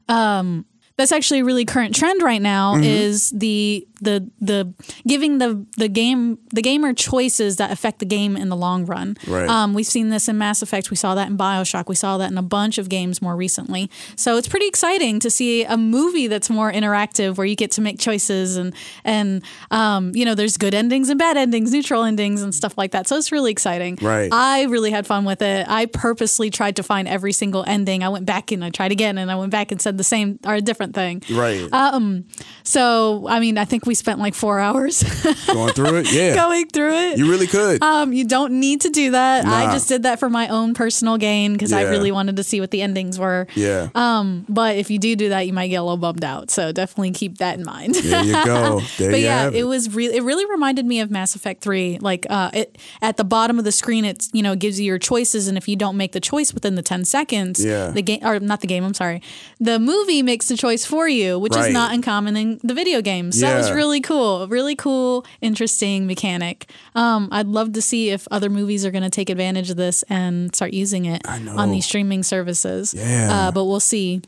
[0.09, 0.67] um
[1.01, 2.85] that's actually a really current trend right now Mm-hmm.
[2.85, 4.73] is the the the
[5.07, 9.17] giving the the game the gamer choices that affect the game in the long run.
[9.27, 9.49] Right.
[9.49, 10.91] Um, we've seen this in Mass Effect.
[10.91, 11.87] We saw that in Bioshock.
[11.89, 13.91] We saw that in a bunch of games more recently.
[14.17, 17.81] So it's pretty exciting to see a movie that's more interactive, where you get to
[17.81, 22.43] make choices and and um, you know there's good endings and bad endings, neutral endings
[22.43, 23.07] and stuff like that.
[23.09, 23.99] So it's really exciting.
[24.01, 24.31] Right.
[24.33, 25.67] I really had fun with it.
[25.69, 28.03] I purposely tried to find every single ending.
[28.03, 30.39] I went back and I tried again, and I went back and said the same
[30.47, 30.61] or a
[30.92, 31.37] different thing.
[31.38, 31.68] Right.
[31.72, 32.24] Um.
[32.62, 35.03] So I mean, I think we spent like four hours
[35.46, 36.12] Going through it?
[36.12, 36.35] Yeah.
[36.35, 37.18] going through it.
[37.18, 37.83] You really could.
[37.83, 39.44] Um, you don't need to do that.
[39.46, 42.61] I just did that for my own personal gain because I really wanted to see
[42.61, 43.46] what the endings were.
[43.55, 43.88] yeah.
[43.94, 46.50] Um, but if you do do that, you might get a little bummed out.
[46.50, 47.94] So definitely keep that in mind.
[47.94, 48.81] there you go.
[48.98, 49.64] There but you yeah, it it.
[49.64, 51.98] was really it really reminded me of Mass Effect Three.
[52.00, 54.98] Like uh, it at the bottom of the screen, it's you know gives you your
[54.98, 57.90] choices, and if you don't make the choice within the ten seconds, Yeah.
[57.90, 59.22] the game or not the game, I'm sorry,
[59.59, 61.69] the movie makes the choice for you, which Right.
[61.69, 63.39] is not uncommon in the video games.
[63.39, 66.71] So that was really cool, really cool, interesting mechanic.
[66.95, 70.03] Um, I'd love to see if other movies are going to take advantage of this
[70.09, 72.95] and start using it on these streaming services.
[72.97, 73.29] Yeah.
[73.49, 74.23] uh, but we'll see.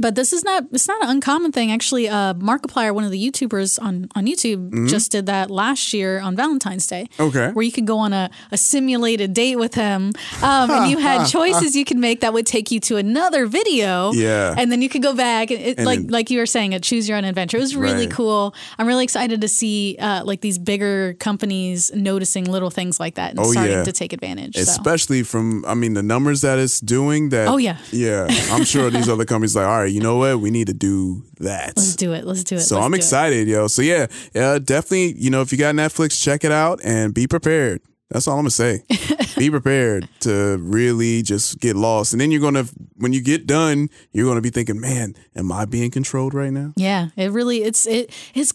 [0.00, 1.70] But this is not it's not an uncommon thing.
[1.70, 6.18] Actually, uh Markiplier, one of the YouTubers on, on YouTube, just did that last year
[6.20, 7.08] on Valentine's Day.
[7.18, 7.22] Mm-hmm.
[7.24, 7.48] Okay.
[7.52, 10.12] Where you could go on a, a simulated date with him.
[10.42, 14.12] Um, and you had choices you could make that would take you to another video.
[14.12, 14.54] Yeah.
[14.56, 16.80] And then you could go back and it, And like like you were saying, a
[16.80, 17.58] choose your own adventure.
[17.58, 18.10] It was really Right.
[18.10, 18.54] cool.
[18.78, 23.30] I'm really excited to see uh, like these bigger companies noticing little things like that
[23.32, 23.84] and Oh, starting yeah.
[23.84, 24.54] to take advantage.
[24.56, 24.62] so.
[24.62, 27.28] Especially from, I mean, the numbers that it's doing.
[27.30, 27.76] That Oh, yeah.
[27.92, 28.26] yeah.
[28.50, 31.24] I'm sure these other companies like, all right, you know what, we need to do
[31.40, 31.76] that.
[31.76, 32.24] Let's do it.
[32.24, 32.60] Let's do it.
[32.60, 33.66] So Let's I'm excited, yo.
[33.66, 35.12] So yeah, yeah, definitely.
[35.12, 37.80] You know, if you got Netflix, check it out and be prepared.
[38.12, 38.84] That's all I'm gonna say.
[39.38, 42.66] be prepared to really just get lost, and then you're gonna,
[42.96, 46.74] when you get done, you're gonna be thinking, man, am I being controlled right now?
[46.76, 48.52] Yeah, it really it's it, it is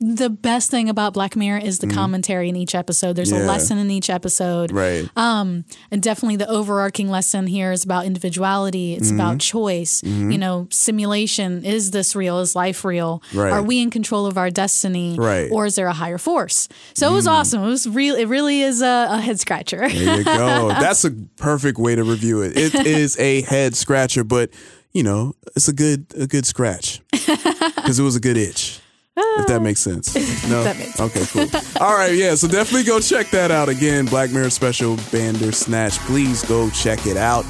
[0.00, 3.16] the best thing about Black Mirror is the commentary in each episode.
[3.16, 3.46] There's a Mm-hmm.
[3.48, 4.72] Lesson in each episode.
[4.72, 5.08] Right.
[5.16, 8.94] Um, and definitely the overarching lesson here is about individuality.
[8.94, 9.20] It's Mm-hmm.
[9.20, 10.02] about choice.
[10.02, 11.64] You know, simulation.
[11.64, 12.38] Is this real?
[12.40, 13.22] Is life real?
[13.34, 13.52] Right.
[13.52, 15.16] Are we in control of our destiny?
[15.18, 15.50] Right.
[15.50, 15.52] Mm.
[15.52, 16.68] Or is there a higher force?
[16.94, 17.62] So it was awesome.
[17.62, 18.14] It was real.
[18.16, 19.86] It really is a, a head scratcher.
[19.88, 20.68] There you go.
[20.80, 22.56] That's a perfect way to review it.
[22.56, 24.50] It is a head scratcher, but
[24.92, 28.80] you know, it's a good a good scratch because it was a good itch.
[29.16, 30.14] If that makes sense.
[30.48, 30.62] No.
[30.64, 31.46] That makes okay, cool.
[31.80, 32.34] All right, yeah.
[32.34, 34.06] So definitely go check that out again.
[34.06, 35.98] Black Mirror Special Bandersnatch.
[36.00, 37.44] Please go check it out.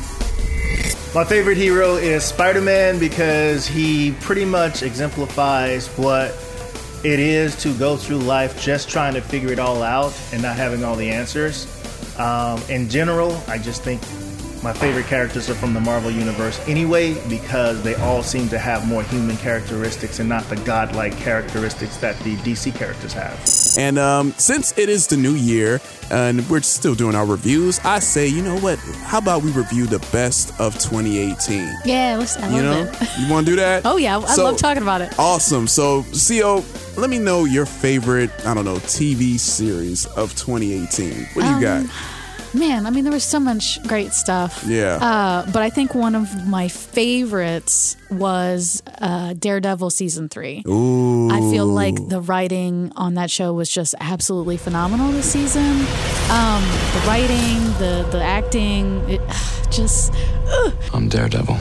[1.14, 6.30] My favorite hero is Spider Man because he pretty much exemplifies what
[7.02, 10.56] it is to go through life just trying to figure it all out and not
[10.56, 11.66] having all the answers.
[12.18, 14.00] Um, in general, I just think
[14.62, 18.86] my favorite characters are from the Marvel Universe anyway because they all seem to have
[18.86, 23.38] more human characteristics and not the godlike characteristics that the DC characters have.
[23.78, 28.00] And um, since it is the new year and we're still doing our reviews, I
[28.00, 28.78] say, you know what?
[29.04, 31.68] How about we review the best of 2018?
[31.86, 33.08] Yeah, let's, I love You know, it.
[33.20, 33.86] you want to do that?
[33.86, 35.18] Oh yeah, I So- love talking about it.
[35.18, 35.66] Awesome.
[35.68, 36.64] So, Xio,
[36.98, 41.26] let me know your favorite, I don't know, TV series of 2018.
[41.32, 41.86] What do you Um, got?
[42.52, 44.64] Man, I mean, there was so much great stuff.
[44.66, 44.96] Yeah.
[44.96, 50.64] Uh, but I think one of my favorites was uh, Daredevil season three.
[50.66, 51.30] Ooh.
[51.30, 55.62] I feel like the writing on that show was just absolutely phenomenal this season.
[56.30, 56.62] Um,
[56.94, 59.20] the writing, the the acting, it
[59.70, 60.12] just
[60.48, 61.56] ugh, I'm Daredevil.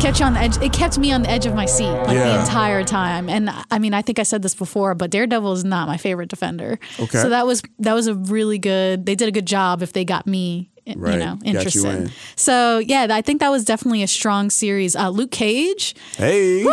[0.00, 0.56] Kept you on the edge.
[0.62, 3.28] It kept me on the edge of my seat like the entire time.
[3.28, 6.28] And I mean, I think I said this before, but Daredevil is not my favorite
[6.28, 6.78] defender.
[6.98, 7.18] Okay.
[7.18, 9.04] So that was that was a really good.
[9.04, 10.70] They did a good job if they got me.
[10.86, 11.14] Right.
[11.14, 14.96] You know, Got you So yeah, I think that was definitely a strong series.
[14.96, 16.64] Uh, Luke Cage, Hey.
[16.64, 16.72] Woo!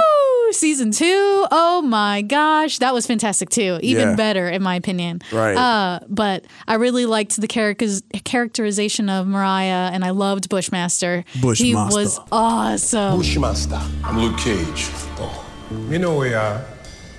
[0.52, 1.46] Season two.
[1.52, 3.80] Oh my gosh, that was fantastic too.
[3.82, 4.16] Even Yeah.
[4.16, 5.22] better, in my opinion.
[5.32, 5.56] Right.
[5.58, 11.26] Uh, but I really liked the characters characterization of Mariah, and I loved Bushmaster.
[11.42, 11.64] Bushmaster.
[11.66, 13.18] He was awesome.
[13.18, 13.82] Bushmaster.
[14.04, 14.88] I'm Luke Cage.
[15.20, 15.44] Oh.
[15.90, 16.64] You know where you are.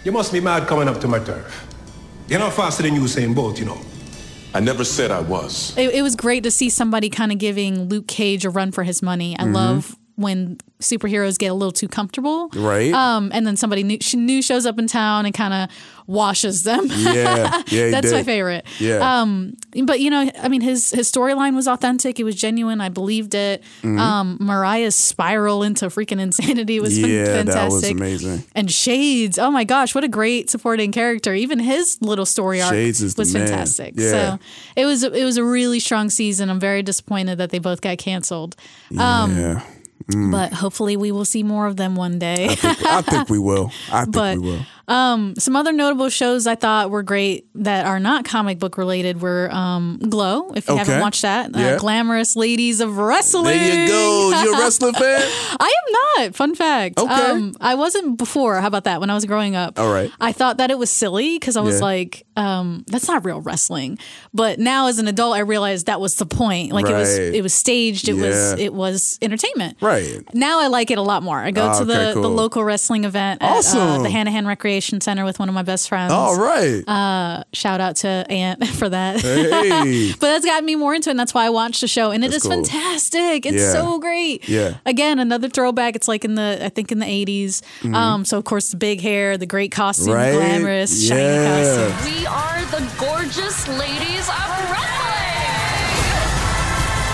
[0.05, 1.67] You must be mad coming up to my turf.
[2.29, 3.79] You're not faster than you Usain Bolt, you know.
[4.55, 5.77] I never said I was.
[5.77, 8.83] It, it was great to see somebody kind of giving Luke Cage a run for
[8.83, 9.35] his money.
[9.35, 9.49] Mm-hmm.
[9.49, 12.49] I love when superheroes get a little too comfortable.
[12.55, 12.93] Right.
[12.93, 15.77] Um, and then somebody new, new shows up in town and kind of
[16.07, 16.87] washes them.
[16.89, 17.63] Yeah.
[17.69, 17.91] Yeah.
[17.91, 18.65] That's my favorite.
[18.81, 19.21] Yeah.
[19.21, 22.19] Um, but you know, I mean, his his storyline was authentic.
[22.19, 22.81] It was genuine.
[22.81, 23.63] I believed it.
[23.85, 27.11] Um, Mariah's spiral into freaking insanity was Mm-hmm.
[27.11, 27.55] yeah, fantastic.
[27.55, 28.45] that was amazing.
[28.55, 31.33] And Shades, oh my gosh, what a great supporting character!
[31.35, 33.47] Even his little story arc was man.
[33.47, 33.95] fantastic.
[33.97, 34.11] Yeah.
[34.11, 34.39] So
[34.77, 36.51] it was it was a really strong season.
[36.51, 38.57] I'm very disappointed that they both got canceled.
[38.99, 39.63] Um, yeah.
[40.11, 40.31] Mm.
[40.33, 42.49] But hopefully we will see more of them one day.
[42.63, 43.71] I think we will.
[43.93, 44.61] I think But- we will.
[44.89, 49.21] Um, some other notable shows I thought were great that are not comic book related
[49.21, 50.51] were um, Glow.
[50.55, 50.79] If you Okay.
[50.85, 51.75] haven't watched that, Yeah.
[51.75, 53.45] uh, Glamorous Ladies of Wrestling.
[53.45, 54.43] There you go.
[54.45, 55.21] You're a wrestling fan?
[55.61, 56.35] I am not.
[56.35, 56.99] Fun fact.
[56.99, 57.13] Okay.
[57.13, 58.61] Um, I wasn't before.
[58.61, 58.99] How about that?
[59.01, 60.11] When I was growing up, All right.
[60.21, 61.85] I thought that it was silly because I was Yeah.
[61.85, 63.99] like, um, "That's not real wrestling."
[64.33, 66.73] But now, as an adult, I realized that was the point.
[66.73, 68.09] Like it was, it was staged.
[68.09, 69.77] It was, it was entertainment.
[69.83, 70.23] Right.
[70.35, 71.39] Now I like it a lot more.
[71.39, 74.03] I go Ah, to the, okay, the local wrestling event at uh, Awesome.
[74.03, 76.13] the Hanahan Recreation Center with one of my best friends.
[76.13, 76.83] All right.
[76.89, 79.21] Uh, shout out to Aunt for that.
[79.21, 80.13] Hey.
[80.21, 82.11] but that's gotten me more into it, and that's why I watched the show.
[82.11, 82.63] And it That's is cool.
[82.65, 83.47] fantastic.
[83.47, 83.73] It's Yeah.
[83.73, 84.49] so great.
[84.49, 84.79] Yeah.
[84.87, 85.97] Again, another throwback.
[85.97, 87.63] It's like in the I think in the 80s.
[87.95, 90.15] Um, so of course the big hair, the great costume, Mm-hmm.
[90.15, 90.31] Right?
[90.33, 91.89] the glamorous, shiny Yeah.
[91.97, 92.13] costume.
[92.21, 94.85] We are the gorgeous ladies of wrestling.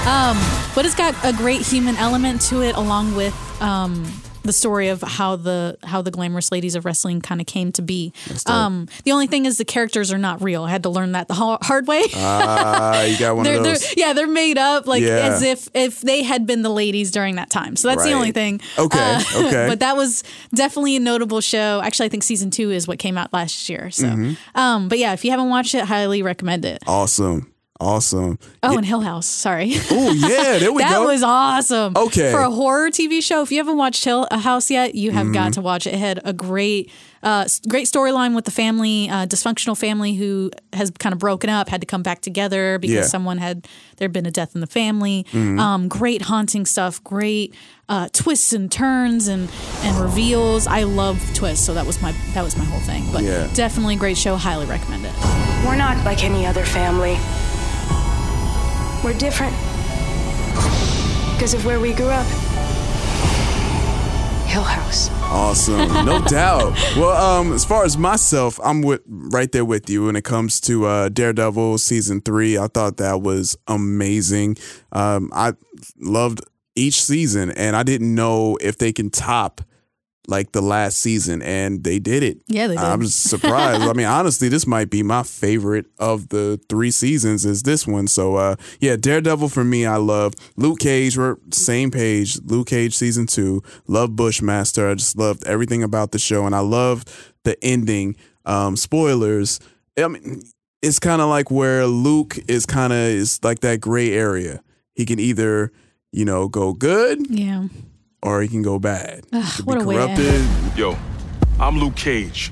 [0.06, 0.36] Um,
[0.74, 4.04] but it's got a great human element to it, along with um,
[4.44, 7.82] the story of how the how the glamorous ladies of wrestling kind of came to
[7.82, 8.12] be.
[8.46, 10.64] Um, the only thing is the characters are not real.
[10.64, 12.02] I had to learn that the hard way.
[12.14, 13.96] Ah, you got one they're, of they're those.
[13.96, 15.16] yeah, they're made up like Yeah.
[15.32, 17.76] as if if they had been the ladies during that time.
[17.76, 18.60] So that's the only thing.
[18.78, 19.66] Okay, Uh, okay.
[19.68, 20.22] but that was
[20.54, 21.80] definitely a notable show.
[21.82, 23.90] Actually, I think season two is what came out last year.
[23.90, 24.58] So, Mm-hmm.
[24.58, 26.82] um, but yeah, if you haven't watched it, highly recommend it.
[26.86, 27.50] Awesome.
[27.80, 28.38] Awesome.
[28.62, 29.26] Oh, and Hill House.
[29.26, 29.72] Sorry.
[29.90, 30.58] Oh, yeah.
[30.58, 31.06] There we that go.
[31.06, 31.96] was awesome.
[31.96, 32.30] Okay.
[32.30, 35.32] For a horror TV show, if you haven't watched Hill House yet, you have Mm-hmm.
[35.34, 35.94] got to watch it.
[35.94, 36.92] It had a great,
[37.24, 41.68] uh, great storyline with the family, uh, dysfunctional family who has kind of broken up,
[41.68, 43.00] had to come back together because Yeah.
[43.00, 43.08] Mm-hmm.
[43.08, 45.26] someone had there'd been a death in the family.
[45.34, 47.02] Um, great haunting stuff.
[47.02, 47.54] Great
[47.88, 49.50] uh, twists and turns and
[49.82, 50.68] and reveals.
[50.68, 53.04] I love twists, so that was my that was my whole thing.
[53.12, 53.48] But Yeah.
[53.54, 54.36] definitely a great show.
[54.36, 55.12] Highly recommend it.
[55.66, 57.18] We're not like any other family.
[59.04, 59.54] We're different.
[61.34, 62.26] Because of where we grew up.
[64.46, 65.10] Hill House.
[65.24, 66.72] Awesome, no doubt.
[66.96, 70.58] Well, um, as far as myself, I'm with right there with you when it comes
[70.62, 72.56] to uh, Daredevil season three.
[72.56, 74.56] I thought that was amazing.
[74.92, 75.52] Um, I
[76.00, 76.40] loved
[76.74, 79.60] each season, and I didn't know if they can top
[80.26, 82.42] like the last season, and they did it.
[82.46, 82.84] Yeah, they did.
[82.84, 83.82] I'm surprised.
[83.82, 87.44] I mean, honestly, this might be my favorite of the three seasons.
[87.44, 88.06] Is this one?
[88.06, 90.34] So, uh, yeah, Daredevil for me, I love.
[90.56, 92.38] Luke Cage, we're same page.
[92.44, 93.62] Luke Cage season two.
[93.86, 94.90] Love Bushmaster.
[94.90, 97.10] I just loved everything about the show, and I loved
[97.44, 98.16] the ending.
[98.46, 99.60] Um, spoilers.
[99.98, 100.42] I mean,
[100.82, 104.62] it's kind of like where Luke is kind of is like that gray area.
[104.94, 105.72] He can either,
[106.12, 107.64] you know, go good Yeah.
[108.24, 109.24] Or he can go bad.
[109.32, 110.78] Ugh, He could what be a way to corrupted.
[110.78, 110.96] Yo,
[111.60, 112.50] I'm Luke Cage.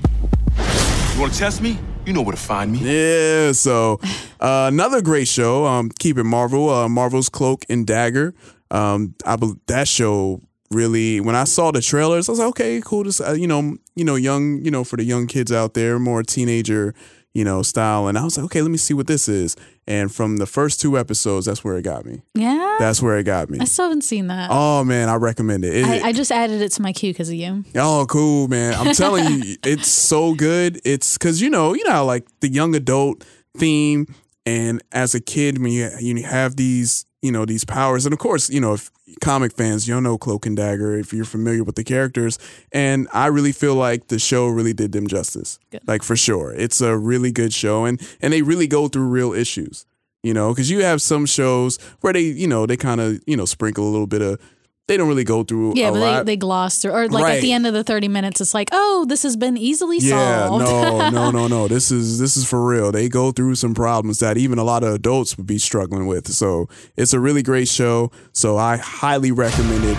[1.13, 1.77] You want to test me?
[2.05, 2.79] You know where to find me.
[2.79, 3.99] Yeah, so
[4.39, 5.65] uh, another great show.
[5.65, 6.69] Um, keep it Marvel.
[6.69, 8.33] Uh, Marvel's Cloak and Dagger.
[8.71, 11.19] Um, I bel that show really.
[11.19, 13.03] When I saw the trailers, I was like, okay, cool.
[13.05, 15.97] This, uh, you know, you know, young, you know, for the young kids out there,
[15.97, 16.93] more teenager,
[17.33, 18.07] you know, style.
[18.07, 19.55] And I was like, okay, let me see what this is.
[19.87, 22.21] And from the first two episodes, that's where it got me.
[22.35, 22.77] Yeah.
[22.79, 23.59] That's where it got me.
[23.59, 24.49] I still haven't seen that.
[24.51, 25.75] Oh man, I recommend it.
[25.75, 27.63] It- I, I just added it to my queue because of you.
[27.75, 28.73] Oh, cool, man!
[28.75, 30.79] I'm telling you, it's so good.
[30.85, 33.25] It's because you know, you know, how, like the young adult
[33.57, 34.07] theme,
[34.45, 38.19] and as a kid, when you you have these, you know, these powers, and of
[38.19, 41.75] course, you know, if comic fans, you'll know Cloak and Dagger if you're familiar with
[41.75, 42.39] the characters,
[42.71, 46.53] and I really feel like the show really did them justice, like for sure.
[46.53, 49.85] It's a really good show, and and they really go through real issues,
[50.23, 53.37] you know, because you have some shows where they, you know, they kind of, you
[53.37, 54.39] know, sprinkle a little bit of.
[54.89, 56.25] They don't really go through Yeah, a but lot.
[56.25, 58.67] they, they gloss through, or like at the end of the 30 minutes, it's like,
[58.73, 60.65] oh, this has been easily Yeah, solved.
[60.65, 61.67] no, no, no, no.
[61.69, 62.91] This is this is for real.
[62.91, 66.27] They go through some problems that even a lot of adults would be struggling with.
[66.33, 66.67] So
[66.97, 68.11] it's a really great show.
[68.33, 69.95] So I highly recommend it.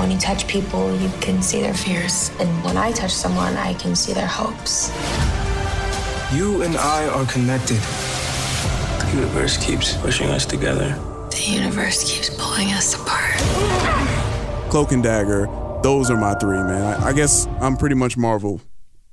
[0.00, 2.32] When you touch people, you can see their fears.
[2.40, 4.88] And when I touch someone, I can see their hopes.
[6.36, 7.78] You and I are connected.
[7.78, 10.98] The universe keeps pushing us together.
[11.30, 13.36] The universe keeps pulling us apart.
[14.70, 15.46] Cloak and Dagger.
[15.82, 16.82] Those are my three, man.
[16.82, 18.60] I, I guess I'm pretty much Marvel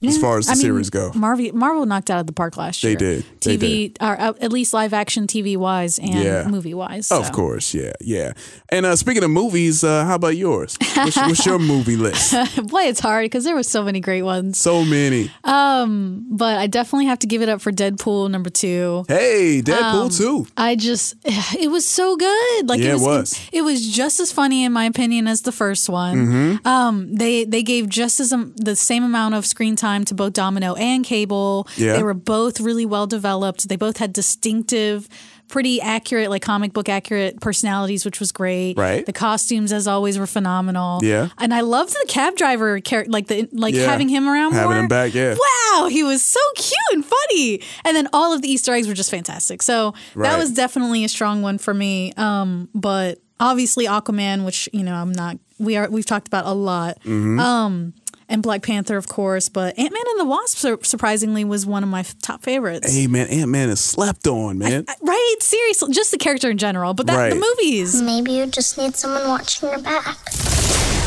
[0.04, 1.12] as far as the I mean, series go.
[1.16, 2.94] Marvel, Marvel knocked out of the park last year.
[2.96, 3.26] They did.
[3.42, 3.58] They
[3.92, 6.48] TV, or at least live action TV wise and Yeah.
[6.48, 7.12] movie wise.
[7.12, 8.34] Of course, yeah, yeah.
[8.70, 10.78] And uh, speaking of movies, uh, how about yours?
[10.96, 12.34] What's, what's your movie list?
[12.68, 14.58] Boy, it's hard because there were so many great ones.
[14.60, 15.32] So many.
[15.44, 19.06] Um, but I definitely have to give it up for Deadpool number two.
[19.08, 20.48] Hey, Deadpool Um, too.
[20.58, 22.70] I just, it was so good.
[22.70, 23.50] Like Yeah, it it was, was.
[23.52, 26.16] It, was just as funny in my opinion as the first one.
[26.62, 26.66] Mhm.
[26.66, 30.34] Um, they they gave just as um, the same amount of screen time to both
[30.34, 31.68] Domino and Cable.
[31.78, 31.94] Yeah.
[31.98, 33.70] They were both really well developed.
[33.70, 35.08] They both had distinctive.
[35.48, 38.80] Pretty accurate, like comic book accurate personalities, which was great.
[38.80, 39.06] Right.
[39.06, 41.02] The costumes, as always, were phenomenal.
[41.04, 41.30] Yeah.
[41.38, 43.86] and I loved the cab driver character, like the like Yeah.
[43.86, 44.80] having him around Having more.
[44.80, 45.36] him back, yeah.
[45.36, 47.62] Wow, he was so cute and funny.
[47.86, 49.62] And then all of the Easter eggs were just fantastic.
[49.62, 52.12] So that was definitely a strong one for me.
[52.18, 56.54] Um, but obviously Aquaman, which you know I'm not we are we've talked about a
[56.54, 56.98] lot.
[57.04, 57.40] Mhm.
[57.40, 57.94] Um,
[58.30, 61.90] and Black Panther, of course, but Ant Man and the Wasp surprisingly was one of
[61.90, 62.92] my top favorites.
[62.94, 64.86] Hey man, Ant Man is slept on, man.
[65.02, 65.36] Right?
[65.42, 67.30] Seriously, just the character in general, but that, Right.
[67.34, 68.02] the movies.
[68.02, 70.18] Maybe you just need someone watching your back.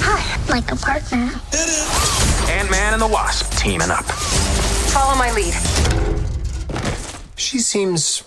[0.01, 1.31] Hi, like a partner.
[2.53, 4.05] Ant Man and the Wasp teaming up.
[4.05, 5.55] Follow my lead.
[7.37, 8.23] She seems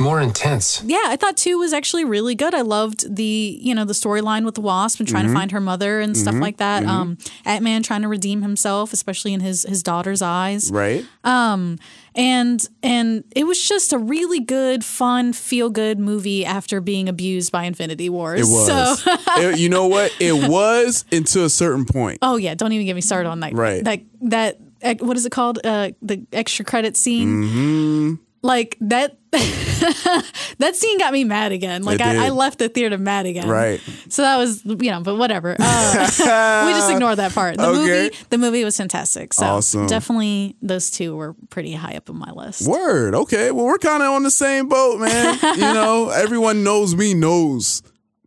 [0.00, 0.82] more intense.
[0.84, 2.54] Yeah, I thought two was actually really good.
[2.54, 5.28] I loved the you know the storyline with the wasp and trying Mhm.
[5.28, 6.40] to find her mother and stuff Mhm.
[6.40, 6.82] like that.
[6.84, 6.88] Mhm.
[6.88, 10.70] Um, Ant Man trying to redeem himself, especially in his his daughter's eyes.
[10.70, 11.04] Right.
[11.24, 11.78] Um,
[12.14, 17.52] and and it was just a really good, fun, feel good movie after being abused
[17.52, 18.40] by Infinity Wars.
[18.40, 19.02] It was.
[19.02, 19.16] So.
[19.38, 20.12] It- you know what?
[20.20, 22.18] It was until a certain point.
[22.22, 23.52] Oh yeah, don't even get me started on that.
[23.52, 23.84] Right.
[23.84, 24.58] That that
[25.00, 25.58] what is it called?
[25.64, 27.42] Uh, the extra credit scene.
[27.42, 29.16] hmm Like that.
[30.58, 31.82] that scene got me mad again.
[31.82, 32.26] Like I.
[32.26, 33.48] I left the theater mad again.
[33.48, 33.80] Right.
[34.08, 35.54] So that was you know, but whatever.
[35.58, 37.56] Uh, we just ignore that part.
[37.56, 37.78] The Okay.
[38.04, 39.32] movie, the movie was fantastic.
[39.34, 39.86] So Awesome.
[39.86, 42.66] definitely those two were pretty high up on my list.
[42.66, 43.14] Word.
[43.14, 43.50] Okay.
[43.50, 45.38] Well, we're kind of on the same boat, man.
[45.56, 47.82] you know, everyone knows me knows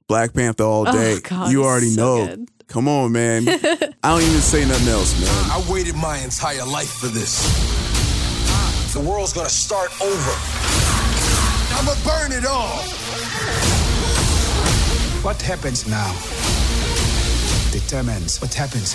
[0.08, 1.20] Black Panther all Oh, day.
[1.22, 2.28] God, you already so know.
[2.28, 2.50] good.
[2.68, 3.48] Come on, man.
[3.48, 3.50] I
[4.04, 5.52] don't even say nothing else, man.
[5.52, 7.42] I waited my entire life for this.
[8.94, 10.99] The world's gonna start over.
[11.80, 12.84] I'ma burn it all.
[15.24, 16.12] What happens now
[17.72, 18.94] determines what happens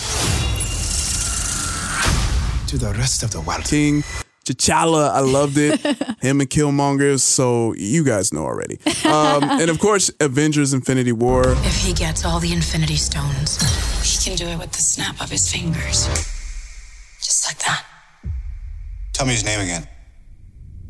[2.66, 3.64] to the rest of the world.
[3.64, 4.03] King
[4.44, 5.81] T'Challa, I loved it.
[6.20, 8.79] Him and Killmonger, so you guys know already.
[9.07, 11.53] Um, and of course, Avengers: Infinity War.
[11.64, 13.57] If he gets all the Infinity Stones,
[14.03, 16.07] he can do it with the snap of his fingers.
[17.18, 17.87] Just like that.
[19.14, 19.88] Tell me his name again.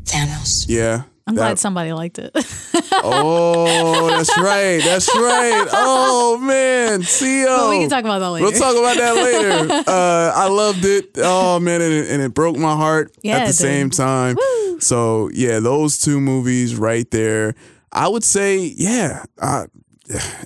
[0.03, 0.65] Thanos.
[0.67, 1.03] Yeah.
[1.27, 2.31] I'm that- glad somebody liked it.
[2.91, 4.79] Oh, that's right.
[4.83, 5.67] That's right.
[5.71, 7.45] Oh man, Xio.
[7.45, 8.45] But we can talk about that later.
[8.45, 9.83] We'll talk about that later.
[9.95, 11.11] Uh, I loved it.
[11.17, 14.37] Oh man, and it, and it broke my heart Yeah, at the same time.
[14.79, 17.55] So yeah, those two movies right there.
[17.91, 19.23] I would say, yeah.
[19.41, 19.65] I,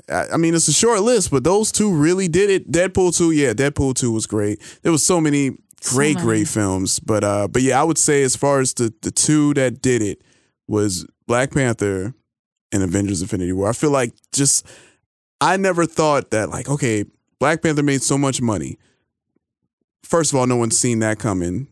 [0.09, 2.71] I mean, it's a short list, but those two really did it.
[2.71, 4.59] Deadpool two, yeah, Deadpool two was great.
[4.83, 6.25] There was so many great, many.
[6.25, 9.53] great films, but uh, but yeah, I would say as far as the the two
[9.55, 10.21] that did it
[10.69, 12.13] was Black Panther
[12.71, 13.69] and Avengers Infinity War.
[13.69, 14.65] I feel like just
[15.41, 17.05] I never thought that like okay,
[17.39, 18.77] Black Panther made so much money.
[20.03, 21.67] First of all, no one's seen that coming.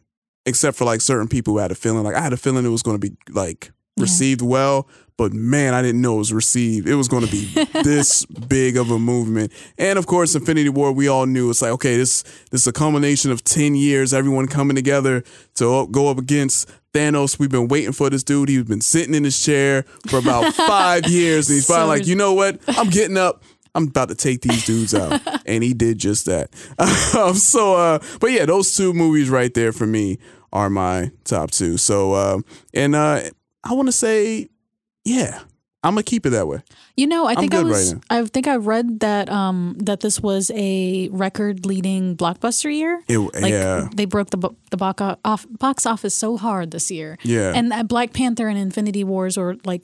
[0.46, 2.04] except for like certain people who had a feeling.
[2.04, 4.88] Like I had a feeling it was going to be like received well,
[5.18, 6.88] but man, I didn't know it was received.
[6.88, 7.46] It was going to be
[7.84, 9.52] this big of a movement.
[9.78, 12.72] And of course, Infinity War, we all knew it's like, okay, this this is a
[12.72, 15.24] culmination of 10 years, everyone coming together
[15.56, 17.38] to go up against Thanos.
[17.38, 18.50] We've been waiting for this dude.
[18.50, 21.48] He's been sitting in his chair for about five years.
[21.48, 22.60] And he's finally like, you know what?
[22.68, 23.44] I'm getting up.
[23.76, 25.22] I'm about to take these dudes out.
[25.46, 26.50] and he did just that.
[27.16, 30.18] um, so, uh, but yeah, those two movies right there for me
[30.52, 31.78] are my top two.
[31.78, 32.40] So, uh,
[32.74, 33.22] and uh,
[33.64, 34.48] I want to say,
[35.06, 35.42] yeah,
[35.88, 36.60] I'm to keep it that way.
[36.96, 37.94] You know, I think I was.
[37.94, 43.02] right I think I read that um that this was a record-leading blockbuster year.
[43.08, 43.88] It- like yeah.
[43.96, 47.18] they broke the the box off box office so hard this year.
[47.24, 47.54] Yeah.
[47.56, 49.84] and that Black Panther and Infinity Wars were like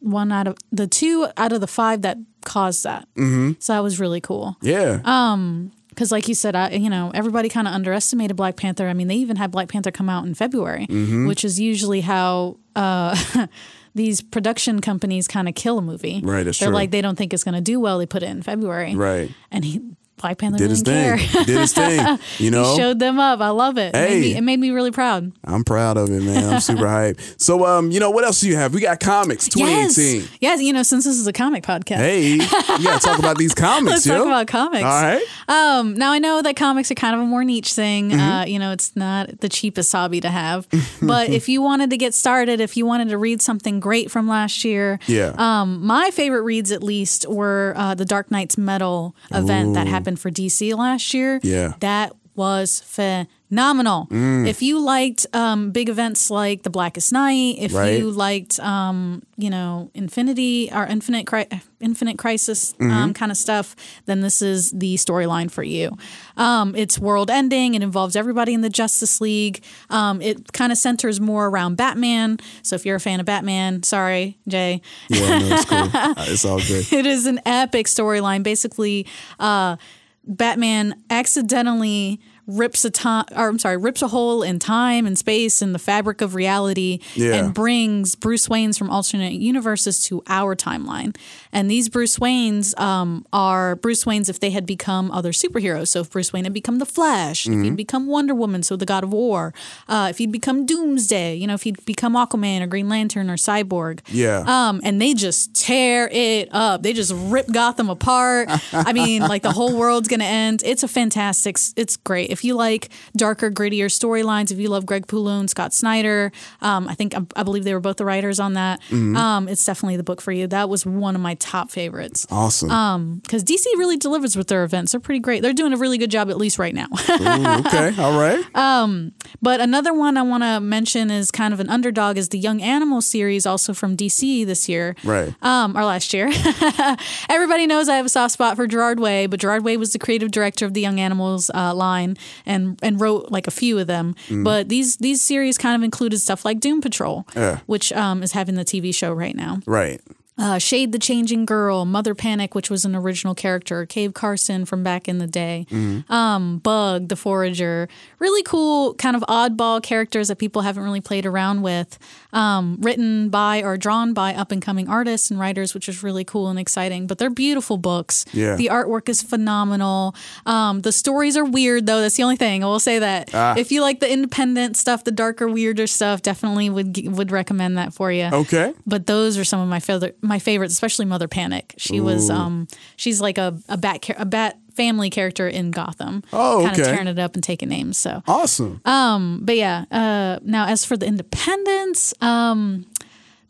[0.00, 3.06] one out of the two out of the five that caused that.
[3.16, 3.52] Mm-hmm.
[3.58, 4.56] So that was really cool.
[4.60, 5.00] Yeah.
[5.04, 8.88] Um, because like you said, I you know everybody kind of underestimated Black Panther.
[8.88, 11.26] I mean, they even had Black Panther come out in February, Mhm.
[11.28, 13.14] which is usually how uh,
[13.94, 16.20] these production companies kind of kill a movie.
[16.24, 16.68] Right, They're true.
[16.68, 17.98] like they don't think it's going to do well.
[17.98, 19.30] They put it in February, Right.
[19.50, 19.80] and he
[20.22, 21.18] Black Panther Did his thing.
[21.18, 21.44] care.
[21.44, 22.18] Did his thing.
[22.38, 22.72] You know?
[22.72, 23.40] he showed them up.
[23.40, 23.94] I love it.
[23.94, 24.20] It, made Hey.
[24.20, 25.32] me, it made me really proud.
[25.44, 26.54] I'm proud of it, man.
[26.54, 27.40] I'm super hyped.
[27.40, 28.72] So, um, you know, what else do you have?
[28.72, 30.20] We got comics 2018.
[30.22, 30.62] Yes, yes.
[30.62, 33.54] You know, since this is a comic podcast, Hey, you got to talk about these
[33.54, 34.18] comics, Let's yo.
[34.18, 34.84] talk about comics.
[34.84, 35.22] All right.
[35.48, 38.10] Um, now I know that comics are kind of a more niche thing.
[38.10, 38.20] Mm-hmm.
[38.20, 40.66] Uh, you know, it's not the cheapest hobby to have.
[41.02, 44.28] but if you wanted to get started, if you wanted to read something great from
[44.28, 45.34] last year, Yeah.
[45.36, 49.90] Um, my favorite reads, at least, were uh, the Dark Nights Metal event that Ooh.
[50.16, 51.40] For DC last year.
[51.42, 51.74] Yeah.
[51.80, 54.06] That was phenomenal.
[54.10, 54.48] Mm.
[54.48, 57.98] If you liked um, big events like The Blackest Night, if Right.
[57.98, 61.48] you liked, um, you know, Infinity or Infinite Cri-
[61.78, 63.14] Infinite Crisis um, Mhm.
[63.14, 65.96] kind of stuff, then this is the storyline for you.
[66.38, 67.74] Um, it's world ending.
[67.74, 69.62] It involves everybody in the Justice League.
[69.90, 72.38] Um, it kind of centers more around Batman.
[72.62, 74.80] So if you're a fan of Batman, sorry, Jay.
[75.10, 75.88] Yeah, no, it's cool.
[76.32, 76.90] It's all good.
[76.90, 78.42] it is an epic storyline.
[78.42, 79.06] Basically,
[79.38, 79.76] uh,
[80.24, 85.62] Batman accidentally rips a time, or I'm sorry, rips a hole in time and space
[85.62, 87.34] and the fabric of reality, Yeah.
[87.34, 91.14] and brings Bruce Waynes from alternate universes to our timeline.
[91.52, 95.88] And these Bruce Waynes um, are Bruce Waynes if they had become other superheroes.
[95.88, 97.64] So if Bruce Wayne had become the Flash, if Mhm.
[97.64, 99.54] he'd become Wonder Woman, so the God of War,
[99.88, 103.36] uh, if he'd become Doomsday, you know, if he'd become Aquaman or Green Lantern or
[103.36, 104.00] Cyborg.
[104.10, 104.42] Yeah.
[104.46, 106.82] Um, and they just tear it up.
[106.82, 108.48] They just rip Gotham apart.
[108.72, 110.62] I mean, like the whole world's gonna end.
[110.64, 111.56] It's a fantastic.
[111.76, 112.31] It's great.
[112.32, 116.88] If you like darker, grittier storylines, if you love Greg Capullo and Scott Snyder, um,
[116.88, 118.80] I think I, I believe they were both the writers on that.
[118.90, 119.16] Mhm.
[119.16, 120.46] Um, it's definitely the book for you.
[120.46, 122.26] That was one of my top favorites.
[122.30, 122.70] Awesome.
[122.70, 124.92] Um, because DC really delivers with their events.
[124.92, 125.42] They're pretty great.
[125.42, 126.86] They're doing a really good job, at least right now.
[127.10, 127.92] Ooh, okay.
[128.02, 128.44] All right.
[128.56, 132.38] Um, but another one I want to mention is kind of an underdog is the
[132.38, 134.96] Young Animal series, also from DC this year.
[135.04, 135.34] Right.
[135.42, 136.30] Um, or last year.
[137.28, 139.98] Everybody knows I have a soft spot for Gerard Way, but Gerard Way was the
[139.98, 142.16] creative director of the Young Animals uh, line
[142.46, 144.14] and and wrote like a few of them.
[144.28, 144.44] Mm.
[144.44, 147.60] But these these series kind of included stuff like Doom Patrol, Yeah.
[147.66, 149.60] which um, is having the TV show right now.
[149.66, 150.00] Right.
[150.38, 154.82] Uh, Shade the Changing Girl, Mother Panic, which was an original character, Cave Carson from
[154.82, 156.10] back in the day, Mhm.
[156.10, 157.86] um, Bug the Forager,
[158.18, 161.98] really cool kind of oddball characters that people haven't really played around with,
[162.32, 166.24] um, written by or drawn by up and coming artists and writers, which is really
[166.24, 167.06] cool and exciting.
[167.06, 168.24] But they're beautiful books.
[168.32, 168.56] Yeah.
[168.56, 170.14] The artwork is phenomenal.
[170.46, 172.00] Um, the stories are weird though.
[172.00, 173.28] That's the only thing I will say that.
[173.34, 173.54] Ah.
[173.56, 177.92] If you like the independent stuff, the darker, weirder stuff, definitely would would recommend that
[177.92, 178.30] for you.
[178.32, 178.72] Okay.
[178.86, 181.74] But those are some of my favorite my favorites, especially Mother Panic.
[181.76, 186.22] She was um she's like a a bat a bat family character in Gotham.
[186.32, 186.90] Oh, kind of okay.
[186.92, 187.98] tearing it up and taking names.
[187.98, 188.80] So Awesome.
[188.86, 189.84] um, but yeah.
[189.90, 192.86] Uh, now as for the independents, um.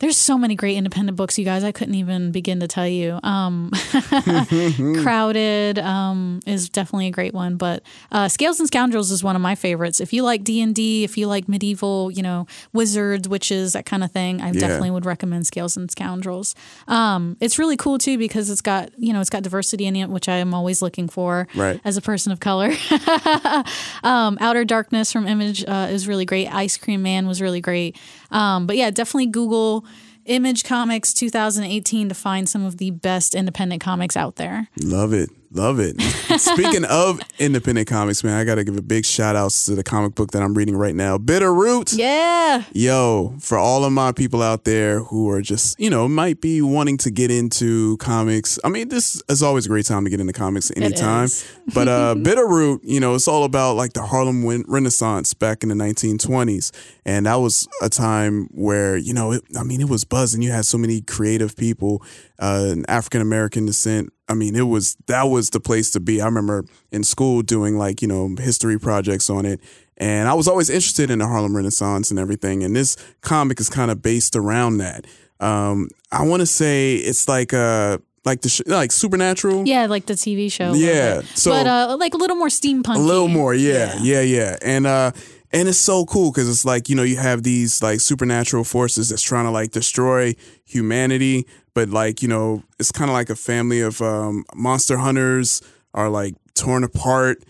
[0.03, 1.63] There's so many great independent books, you guys.
[1.63, 3.21] I couldn't even begin to tell you.
[3.23, 3.71] Um,
[5.03, 9.43] Crowded um, is definitely a great one, but uh, Scales and Scoundrels is one of
[9.43, 10.01] my favorites.
[10.01, 13.87] If you like D and D, if you like medieval, you know, wizards, witches, that
[13.87, 14.61] kind of thing, I Yeah.
[14.61, 16.57] definitely would recommend Scales and Scoundrels.
[16.89, 20.09] Um, it's really cool too because it's got you know it's got diversity in it,
[20.09, 21.81] which I am always looking for Right.
[21.85, 22.73] as a person of color.
[24.03, 26.49] um, Outer Darkness from Image uh, is really great.
[26.53, 27.97] Ice Cream Man was really great.
[28.33, 29.85] Um, but yeah, definitely Google
[30.25, 34.69] Image Comics 2018 to find some of the best independent comics out there.
[34.83, 35.31] Love it.
[35.55, 36.01] Love it.
[36.41, 39.83] Speaking of independent comics, man, I got to give a big shout out to the
[39.83, 41.93] comic book that I'm reading right now, Bitter Root.
[41.93, 42.65] Yeah.
[42.73, 46.63] Yo, for all of my people out there who are just, you know, might be
[46.63, 48.59] wanting to get into comics.
[48.65, 51.29] I mean, this is always a great time to get into comics anytime.
[51.75, 55.69] but uh Bitter Root, you know, it's all about like the Harlem Renaissance back in
[55.69, 56.73] the 1920s.
[57.05, 60.41] And that was a time where, you know, it, I mean, it was buzzing.
[60.41, 62.03] You had so many creative people,
[62.39, 64.13] uh, African American descent.
[64.29, 66.21] I mean, it was that was the place to be.
[66.21, 69.61] I remember in school doing like, you know, history projects on it.
[69.99, 72.65] And I was always interested in the Harlem Renaissance and everything.
[72.65, 75.07] And this comic is kind of based around that.
[75.39, 79.67] Um, I want to say it's like uh like the sh- like Supernatural.
[79.67, 80.73] Yeah, like the TV show.
[80.75, 82.95] Yeah, so- but uh, like a little more steampunk.
[82.97, 85.11] A little more, yeah, yeah, yeah, and uh,
[85.53, 89.09] and it's so cool because it's like you know you have these like supernatural forces
[89.09, 93.37] that's trying to like destroy humanity, but like you know it's kind of like a
[93.37, 95.63] family of um, monster hunters
[95.95, 97.43] are like torn apart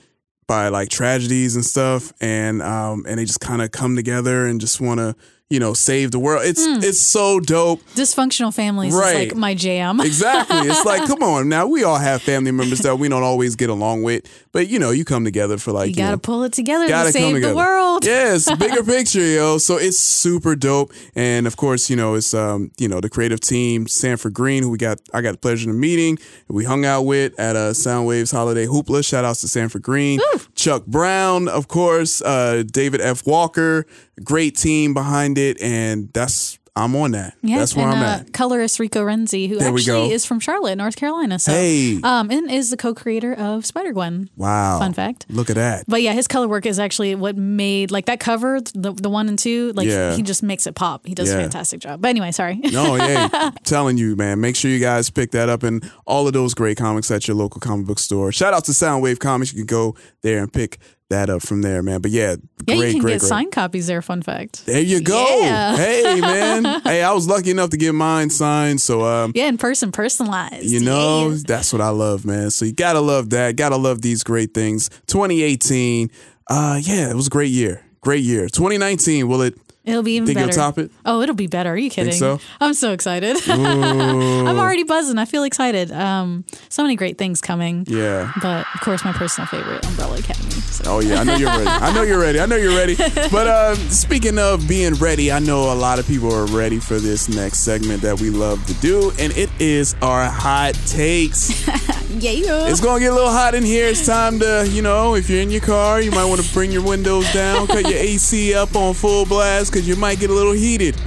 [0.46, 4.60] by like tragedies and stuff, and um, and they just kind of come together and
[4.60, 5.14] just want to
[5.48, 6.42] you know save the world.
[6.44, 6.82] It's Mm.
[6.82, 7.80] it's so dope.
[7.94, 9.08] Dysfunctional families Right.
[9.16, 10.00] is like my jam.
[10.04, 10.58] Exactly.
[10.68, 13.70] It's like, come on, now we all have family members that we don't always get
[13.70, 16.52] along with, but you know, you come together for like you gotta know, pull it
[16.52, 18.04] together gotta to save the world.
[18.04, 19.58] Yes, bigger picture, yo.
[19.58, 23.40] So it's super dope, and of course, you know, it's um, you know, the creative
[23.40, 27.02] team, Sanford Greene, who we got, I got the pleasure of meeting, we hung out
[27.02, 29.04] with at uh, Soundwaves Holiday Hoopla.
[29.04, 30.20] Shout outs to Sanford Greene,
[30.54, 33.26] Chuck Brown, of course, uh, David F.
[33.26, 33.86] Walker,
[34.22, 37.34] great team behind it, and that's I'm on that.
[37.42, 38.32] Yeah, that's where and, I'm uh, at.
[38.32, 41.38] Colorist Rico Renzi, who There actually is from Charlotte, North Carolina.
[41.38, 42.00] So, Hey.
[42.02, 44.30] um, and is the co-creator of Spider Gwen.
[44.36, 45.26] Wow, Fun fact.
[45.28, 45.84] Look at that.
[45.86, 49.28] But yeah, his color work is actually what made like that cover, the the one
[49.28, 49.72] and two.
[49.74, 50.16] Like Yeah.
[50.16, 51.06] he just makes it pop.
[51.06, 52.00] He does a fantastic job.
[52.00, 52.56] But anyway, sorry.
[52.56, 54.40] No, yeah, telling you, man.
[54.40, 57.36] Make sure you guys pick that up and all of those great comics at your
[57.36, 58.32] local comic book store.
[58.32, 59.52] Shout out to Soundwave Comics.
[59.52, 60.78] You can go there and pick
[61.12, 62.00] that up from there, man.
[62.00, 62.36] But yeah,
[62.66, 63.28] yeah, great, you can great, get great.
[63.28, 64.02] signed copies there.
[64.02, 64.66] Fun fact.
[64.66, 65.24] There you go.
[65.40, 65.76] Yeah.
[65.76, 66.80] Hey, man.
[66.82, 68.80] hey, I was lucky enough to get mine signed.
[68.80, 70.64] So, um, Yeah, in person, personalized.
[70.64, 72.50] you know, that's what I love, man.
[72.50, 73.56] So you gotta love that.
[73.56, 74.88] Gotta love these great things.
[75.06, 76.10] 2018.
[76.50, 77.84] Uh, yeah, it was a great year.
[78.00, 78.48] Great year.
[78.48, 79.28] 2019.
[79.28, 79.54] Will it?
[79.84, 80.46] It'll be even Think better.
[80.48, 80.92] you'll top it?
[81.04, 81.70] Oh, it'll be better.
[81.70, 82.12] Are you kidding?
[82.12, 82.38] so?
[82.60, 83.36] I'm so excited.
[83.48, 85.18] I'm already buzzing.
[85.18, 85.90] I feel excited.
[85.90, 87.84] Um, so many great things coming.
[87.88, 88.32] Yeah.
[88.40, 90.50] But of course, my personal favorite, Umbrella Academy.
[90.50, 90.84] So.
[90.86, 91.66] Oh yeah, I know you're ready.
[91.66, 92.40] I know you're ready.
[92.40, 92.96] I know you're ready.
[93.32, 96.98] But uh, speaking of being ready, I know a lot of people are ready for
[96.98, 101.66] this next segment that we love to do, and it is our hot takes.
[102.10, 102.68] yeah.
[102.68, 103.88] It's gonna get a little hot in here.
[103.88, 106.70] It's time to, you know, if you're in your car, you might want to bring
[106.72, 110.34] your windows down, cut your AC up on full blast, because you might get a
[110.34, 110.96] little heated.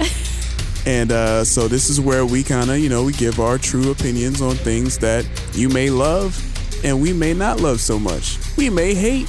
[0.86, 3.90] And uh, so this is where we kind of, you know, we give our true
[3.90, 6.40] opinions on things that you may love
[6.84, 8.38] and we may not love so much.
[8.56, 9.28] We may hate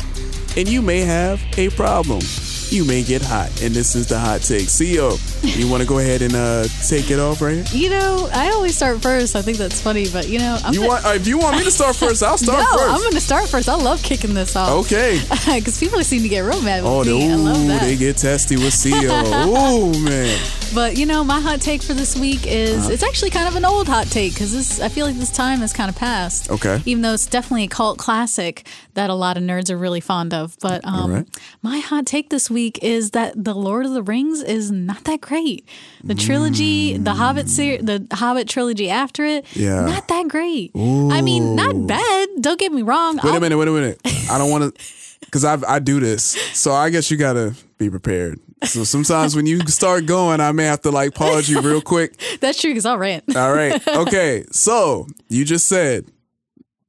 [0.56, 2.22] and you may have a problem.
[2.70, 4.64] You may get hot, and this is the hot take.
[4.68, 5.18] Xio,
[5.58, 7.82] you want to go ahead and uh, take it off right here?
[7.84, 9.38] You know, I always start first.
[9.38, 11.06] I think that's funny, but you know, I'm You gonna- want?
[11.06, 12.94] Uh, if you want me to start first, I'll start no, first.
[12.94, 13.70] I'm going to start first.
[13.70, 14.86] I love kicking this off.
[14.86, 15.22] Okay.
[15.58, 17.32] Because people seem to get real mad with Oh, me.
[17.32, 17.82] I love that.
[17.82, 18.94] they get testy with Xio.
[19.10, 20.38] oh man.
[20.76, 22.92] But you know, my hot take for this week is Uh-huh.
[22.92, 25.60] it's actually kind of an old hot take because this I feel like this time
[25.60, 26.52] has kind of passed.
[26.52, 26.82] Okay.
[26.86, 30.34] Even though it's definitely a cult classic that a lot of nerds are really fond
[30.34, 30.58] of.
[30.62, 31.28] But um, right.
[31.62, 35.22] my hot take this week is that the Lord of the Rings is not that
[35.22, 35.68] great.
[36.04, 39.86] The trilogy, the Hobbit ser- the Hobbit trilogy after it, Yeah.
[39.86, 40.72] not that great.
[40.76, 42.28] I mean, not bad.
[42.42, 43.16] Don't get me wrong.
[43.18, 43.58] Wait I'll- a minute.
[43.58, 44.00] Wait a minute.
[44.32, 44.84] I don't want to,
[45.22, 48.40] because I I do this, so I guess you gotta be prepared.
[48.64, 52.20] So sometimes when you start going, I may have to like pause you real quick.
[52.40, 53.24] That's true because I'll rant.
[53.36, 53.82] All right.
[54.04, 54.46] Okay.
[54.52, 56.06] So you just said.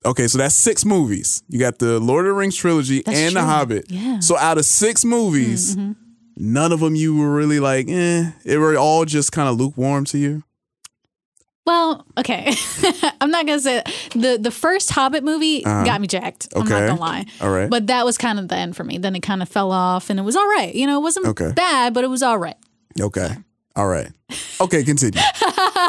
[0.04, 1.42] Okay, so that's six movies.
[1.48, 3.42] You got the Lord of the Rings trilogy That's and the.
[3.42, 3.86] Hobbit.
[3.90, 4.20] Yeah.
[4.20, 5.96] So out of six movies, Mhm.
[6.36, 8.30] none of them you were really like, eh.
[8.44, 10.44] It were all just kind of lukewarm to you.
[11.66, 12.54] Well, okay.
[13.20, 13.82] I'm not gonna say
[14.14, 15.84] the the first Hobbit movie Uh-huh.
[15.84, 16.48] got me jacked.
[16.54, 16.60] Okay.
[16.62, 17.26] I'm not gonna lie.
[17.42, 17.68] All right.
[17.68, 18.96] But that was kind of the end for me.
[18.98, 20.74] Then it kind of fell off, and it was all right.
[20.74, 21.52] You know, it wasn't Okay.
[21.52, 22.56] bad, but it was all right.
[22.98, 23.36] Okay.
[23.76, 24.10] All right.
[24.60, 25.20] Okay, continue.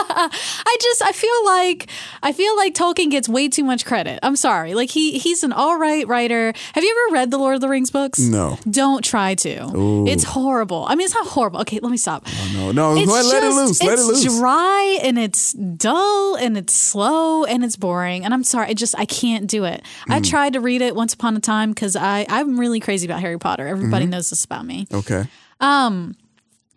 [0.01, 1.89] I just I feel like
[2.21, 4.19] I feel like Tolkien gets way too much credit.
[4.21, 4.75] I'm sorry.
[4.75, 6.53] Like he he's an all right writer.
[6.73, 8.19] Have you ever read the Lord of the Rings books?
[8.19, 8.57] No.
[8.69, 9.75] Don't try to.
[9.75, 10.07] Ooh.
[10.07, 10.85] It's horrible.
[10.87, 11.61] I mean, it's not horrible.
[11.61, 12.27] Okay, let me stop.
[12.53, 12.95] No, no.
[12.95, 13.81] It's Let, let it loose.
[13.83, 18.23] Let it it's dry and it's dull and it's slow and it's boring.
[18.23, 19.83] And I'm sorry, I just I can't do it.
[20.07, 20.29] I Mm.
[20.29, 23.39] tried to read it once upon a time because I I'm really crazy about Harry
[23.39, 23.67] Potter.
[23.67, 24.09] Everybody Mhm.
[24.09, 24.87] knows this about me.
[24.93, 25.25] Okay.
[25.59, 26.15] Um,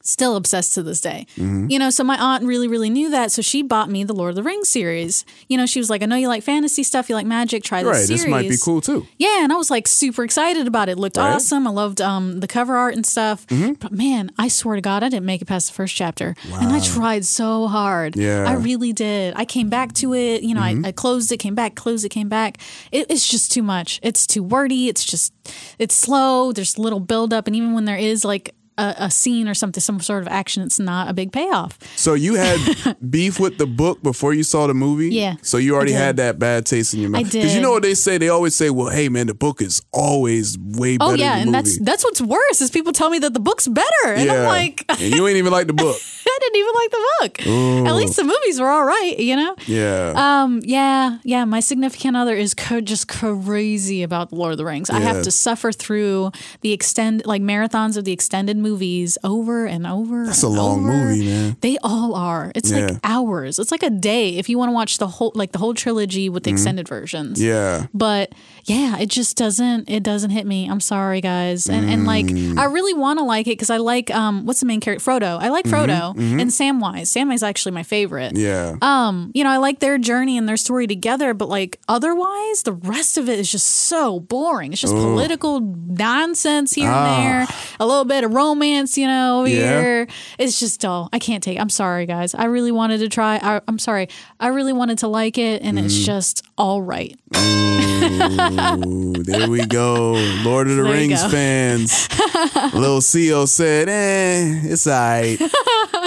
[0.04, 1.26] Still obsessed to this day.
[1.36, 1.70] Mhm.
[1.70, 3.30] You know, so my aunt really, really knew that.
[3.30, 5.24] So she bought me the Lord of the Rings series.
[5.48, 7.82] You know, she was like, I know you like fantasy stuff, you like magic, try
[7.84, 8.06] this Right.
[8.06, 8.22] series.
[8.22, 9.06] This might be cool too.
[9.18, 10.92] Yeah, and I was like super excited about it.
[10.92, 11.32] It looked Right.
[11.34, 11.66] awesome.
[11.66, 13.46] I loved um, the cover art and stuff.
[13.46, 13.78] Mhm.
[13.78, 16.34] But man, I swear to God, I didn't make it past the first chapter.
[16.52, 18.16] And I tried so hard.
[18.16, 18.44] Yeah.
[18.48, 19.34] I really did.
[19.36, 20.42] I came back to it.
[20.42, 20.84] You know, Mhm.
[20.84, 22.58] I, I closed it, came back, closed it, came back.
[22.90, 24.00] It, it's just too much.
[24.02, 24.88] It's too wordy.
[24.88, 25.32] It's just,
[25.78, 26.52] it's slow.
[26.52, 27.46] There's little buildup.
[27.46, 30.62] And even when there is like a, a scene or something, some sort of action,
[30.62, 31.78] it's not a big payoff.
[31.96, 35.10] So you had beef with the book before you saw the movie?
[35.14, 37.20] Yeah, So you already had that bad taste in your mouth.
[37.20, 38.18] I Because you know what they say?
[38.18, 41.52] They always say, well, hey, man, the book is always way better Oh yeah, and
[41.52, 44.84] that's that's what's worse is people tell me that the book's better, and I'm like,
[44.88, 45.96] and you ain't even like the book.
[46.26, 47.46] I didn't even like the book.
[47.46, 47.86] Ooh.
[47.86, 49.54] At least the movies were all right, you know.
[49.66, 50.12] Yeah.
[50.16, 50.60] Um.
[50.64, 51.18] Yeah.
[51.24, 51.44] Yeah.
[51.44, 54.88] My significant other is co- just crazy about Lord of the Rings.
[54.90, 59.86] I have to suffer through the extend like marathons of the extended movies over and
[59.86, 60.26] over.
[60.26, 60.92] That's a long over.
[60.92, 61.56] movie, man.
[61.60, 62.52] They all are.
[62.54, 62.86] It's Yeah.
[62.86, 63.58] like hours.
[63.58, 66.28] It's like a day if you want to watch the whole like the whole trilogy
[66.28, 66.54] with the Mhm.
[66.54, 67.40] extended versions.
[67.42, 67.86] Yeah.
[67.92, 68.32] But
[68.64, 70.68] yeah, it just doesn't it doesn't hit me.
[70.70, 71.66] I'm sorry guys.
[71.66, 72.58] And and like Mm.
[72.58, 75.38] I really want to like it cuz I like um what's the main character Frodo.
[75.40, 76.40] I like Mhm, Frodo mhm.
[76.40, 77.08] and Samwise.
[77.10, 78.36] Samwise actually my favorite.
[78.36, 78.76] Yeah.
[78.80, 82.72] Um, you know, I like their journey and their story together, but like otherwise, the
[82.72, 84.72] rest of it is just so boring.
[84.72, 85.02] It's just Ugh.
[85.02, 87.04] political nonsense here Ah.
[87.04, 89.80] and there, a little bit of romance, you know, over Yeah.
[89.82, 90.06] here.
[90.38, 91.08] It's just dull.
[91.12, 91.56] I can't take.
[91.56, 91.60] It.
[91.60, 92.34] I'm sorry, guys.
[92.34, 93.36] I really wanted to try.
[93.42, 94.08] I, I'm sorry.
[94.40, 96.04] I really wanted to like it, and it's Mm.
[96.04, 97.16] just all right.
[97.36, 100.12] Ooh, there we go.
[100.44, 102.08] Lord of the There Rings fans.
[102.74, 105.38] Lil Xio said, eh, it's all right.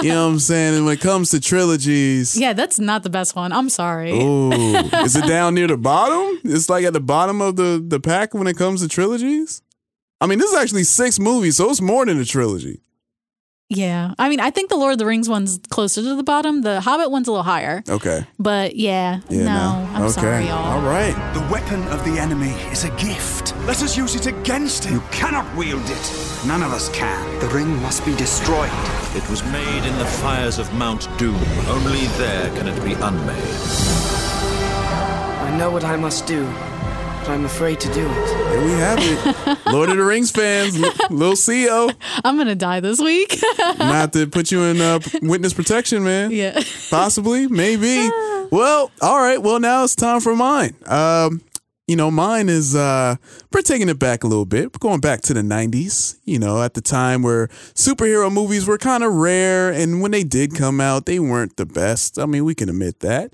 [0.02, 0.74] You know what I'm saying?
[0.76, 3.52] And when it comes to trilogies, Yeah, that's not the best one.
[3.52, 4.12] I'm sorry.
[4.12, 6.38] ooh, is it down near the bottom?
[6.44, 9.62] It's like at the bottom of the, the pack when it comes to trilogies?
[10.20, 12.80] I mean, this is actually six movies, so it's more than a trilogy.
[13.68, 16.62] Yeah, I mean, I think the Lord of the Rings one's closer to the bottom.
[16.62, 17.82] The Hobbit one's a little higher.
[17.88, 18.24] Okay.
[18.38, 19.88] But yeah, Yeah, no, no.
[19.92, 20.12] I'm Okay.
[20.12, 20.72] sorry, y'all.
[20.78, 21.14] All right.
[21.34, 23.56] The weapon of the enemy is a gift.
[23.66, 24.94] Let us use it against him.
[24.94, 26.12] You cannot wield it.
[26.46, 27.40] None of us can.
[27.40, 28.70] The ring must be destroyed.
[29.16, 31.34] It was made in the fires of Mount Doom.
[31.66, 33.58] Only there can it be unmade.
[35.42, 36.46] I know what I must do,
[37.26, 38.48] but I'm afraid to do it.
[38.50, 39.66] Here we have it.
[39.72, 41.92] Lord of the Rings fans, L- Lil Xio.
[42.24, 43.36] I'm gonna die this week.
[43.78, 46.30] Not to put you in uh, witness protection, man.
[46.30, 46.62] Yeah.
[46.88, 48.08] Possibly, maybe.
[48.52, 49.42] well, all right.
[49.42, 50.76] Well, now it's time for mine.
[50.86, 51.42] Um,
[51.88, 53.16] you know, mine is uh
[53.52, 54.66] we're taking it back a little bit.
[54.66, 58.78] We're going back to the 90s, you know, at the time where superhero movies were
[58.78, 62.18] kind of rare and when they did come out, they weren't the best.
[62.18, 63.32] I mean, we can admit that.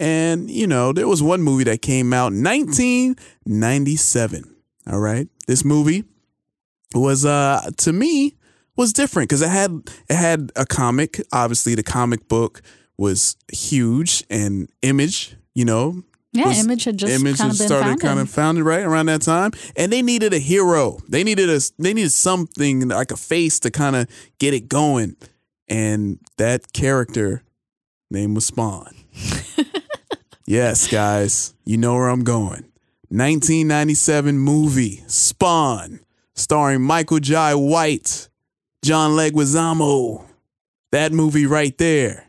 [0.00, 4.56] And, you know, there was one movie that came out in 1997.
[4.90, 5.28] All right.
[5.46, 6.04] This movie
[6.94, 8.34] was uh to me
[8.76, 9.70] was different because it had
[10.08, 11.20] it had a comic.
[11.32, 12.62] Obviously, the comic book
[12.96, 16.02] was huge and Image, you know.
[16.32, 18.00] Yeah, was- Image had just Image had been started founded.
[18.00, 20.98] kind of founded right around that time, and they needed a hero.
[21.08, 24.06] They needed a they needed something like a face to kind of
[24.38, 25.16] get it going,
[25.68, 27.42] and that character
[28.10, 28.94] name was Spawn.
[30.50, 32.64] Yes, guys, you know where I'm going.
[33.08, 36.00] 1997 movie Spawn,
[36.34, 38.28] starring Michael Jai White,
[38.82, 40.26] John Leguizamo.
[40.90, 42.26] That movie right there.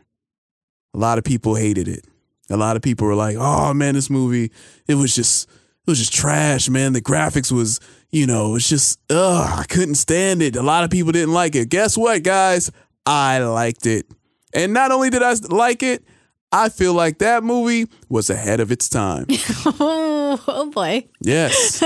[0.94, 2.06] A lot of people hated it.
[2.48, 4.52] A lot of people were like, "Oh man, this movie,
[4.86, 6.92] it was just it was just trash, man.
[6.92, 10.54] The graphics was, you know, it's just ugh, I couldn't stand it.
[10.54, 11.70] A lot of people didn't like it.
[11.70, 12.70] Guess what, guys?
[13.04, 14.06] I liked it.
[14.54, 16.04] And not only did I like it,
[16.52, 19.26] I feel like that movie was ahead of its time.
[19.30, 21.08] oh, oh boy.
[21.20, 21.82] Yes.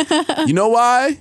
[0.47, 1.21] you know why?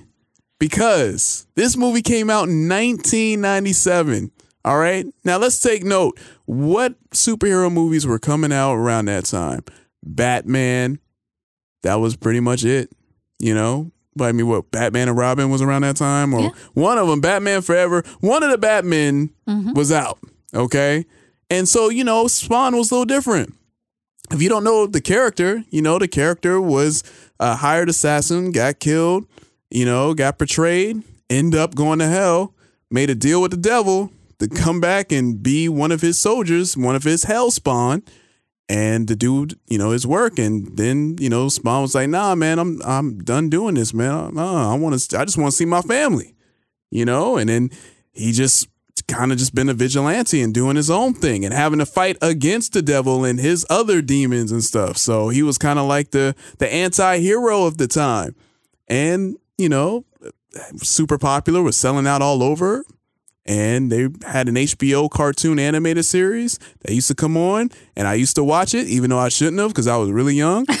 [0.58, 4.32] Because this movie came out in 1997.
[4.64, 5.06] All right.
[5.24, 6.18] Now let's take note.
[6.46, 9.60] What superhero movies were coming out around that time?
[10.02, 10.98] Batman.
[11.82, 12.90] That was pretty much it.
[13.38, 13.92] You know?
[14.16, 14.70] But I mean, what?
[14.70, 16.34] Batman and Robin was around that time?
[16.34, 18.02] Or one of them, Batman Forever.
[18.20, 19.72] One of the Batmen mm-hmm.
[19.74, 20.18] was out.
[20.54, 21.04] Okay.
[21.48, 23.54] And so, you know, Spawn was a little different
[24.30, 27.02] if you don't know the character, you know, the character was
[27.38, 29.26] a hired assassin, got killed,
[29.70, 32.54] you know, got betrayed, end up going to hell,
[32.90, 36.76] made a deal with the devil to come back and be one of his soldiers,
[36.76, 38.02] one of his hell spawn,
[38.68, 40.38] and to do, you know, his work.
[40.38, 44.36] And then, you know, Spawn was like, nah, man, I'm I'm done doing this, man.
[44.36, 46.34] Uh, I want to I just want to see my family.
[46.90, 47.70] You know, and then
[48.12, 48.68] he just
[49.08, 52.16] kind of just been a vigilante and doing his own thing and having to fight
[52.20, 54.96] against the devil and his other demons and stuff.
[54.96, 58.34] So he was kind of like the the anti-hero of the time.
[58.88, 60.04] And, you know,
[60.76, 62.84] super popular, was selling out all over.
[63.46, 68.14] And they had an HBO cartoon animated series that used to come on, and I
[68.14, 70.66] used to watch it, even though I shouldn't have because I was really young.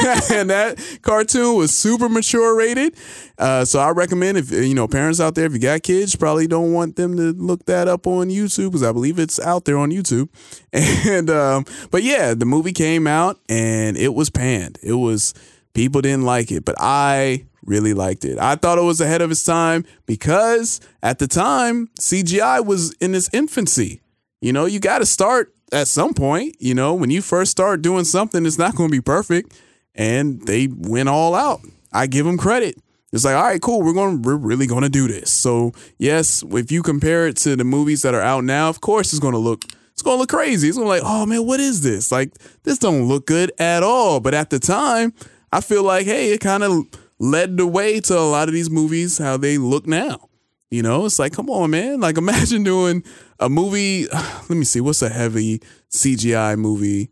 [0.32, 2.94] and that cartoon was super mature rated.
[3.38, 6.46] Uh, so I recommend if you know parents out there, if you got kids, probably
[6.46, 9.78] don't want them to look that up on YouTube because I believe it's out there
[9.78, 10.28] on YouTube.
[11.10, 14.78] And um, but yeah, the movie came out and it was panned.
[14.82, 15.34] It was
[15.72, 18.38] people didn't like it, but I really liked it.
[18.38, 23.14] I thought it was ahead of its time because at the time CGI was in
[23.14, 24.00] its infancy.
[24.40, 26.56] You know, you got to start at some point.
[26.58, 29.58] You know, when you first start doing something, it's not going to be perfect,
[29.94, 31.60] and they went all out.
[31.92, 32.76] I give them credit.
[33.12, 33.82] It's like, all right, cool.
[33.82, 34.22] We're going.
[34.22, 35.30] We're really going to do this.
[35.30, 39.12] So yes, if you compare it to the movies that are out now, of course
[39.12, 39.64] it's going to look.
[39.92, 40.68] It's going to look crazy.
[40.68, 42.10] It's going to like, oh man, what is this?
[42.10, 42.32] Like
[42.62, 44.20] this don't look good at all.
[44.20, 45.12] But at the time,
[45.52, 46.86] I feel like, hey, it kind of
[47.20, 50.28] led the way to a lot of these movies how they look now.
[50.70, 52.00] You know, it's like, come on, man.
[52.00, 53.04] Like, imagine doing
[53.38, 54.06] a movie.
[54.12, 55.60] Let me see, what's a heavy
[55.90, 57.10] CGI movie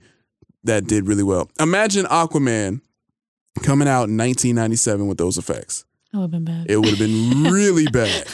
[0.65, 1.51] that did really well?
[1.61, 2.81] Imagine Aquaman
[3.63, 5.85] coming out in 1997 with those effects.
[6.13, 6.67] That would have been bad.
[6.71, 8.25] It would have been really bad.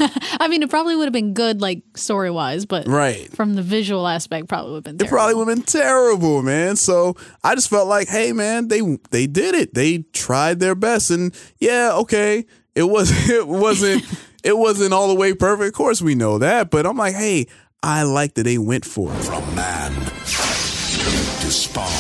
[0.41, 3.29] I mean, it probably would have been good, like story wise, but Right.
[3.35, 5.17] from the visual aspect, probably would have been It terrible.
[5.17, 6.77] probably would have been terrible, man.
[6.77, 9.75] So I just felt like, hey, man, they they did it.
[9.75, 12.47] They tried their best, and yeah, okay,
[12.77, 14.05] it was it wasn't
[14.45, 15.69] it wasn't all the way perfect.
[15.69, 17.47] Of course, we know that, but I'm like, hey,
[17.83, 19.17] I like that they went for it.
[19.25, 21.91] From man to spawn.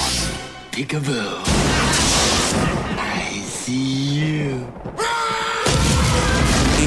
[0.70, 1.63] Peekaboo.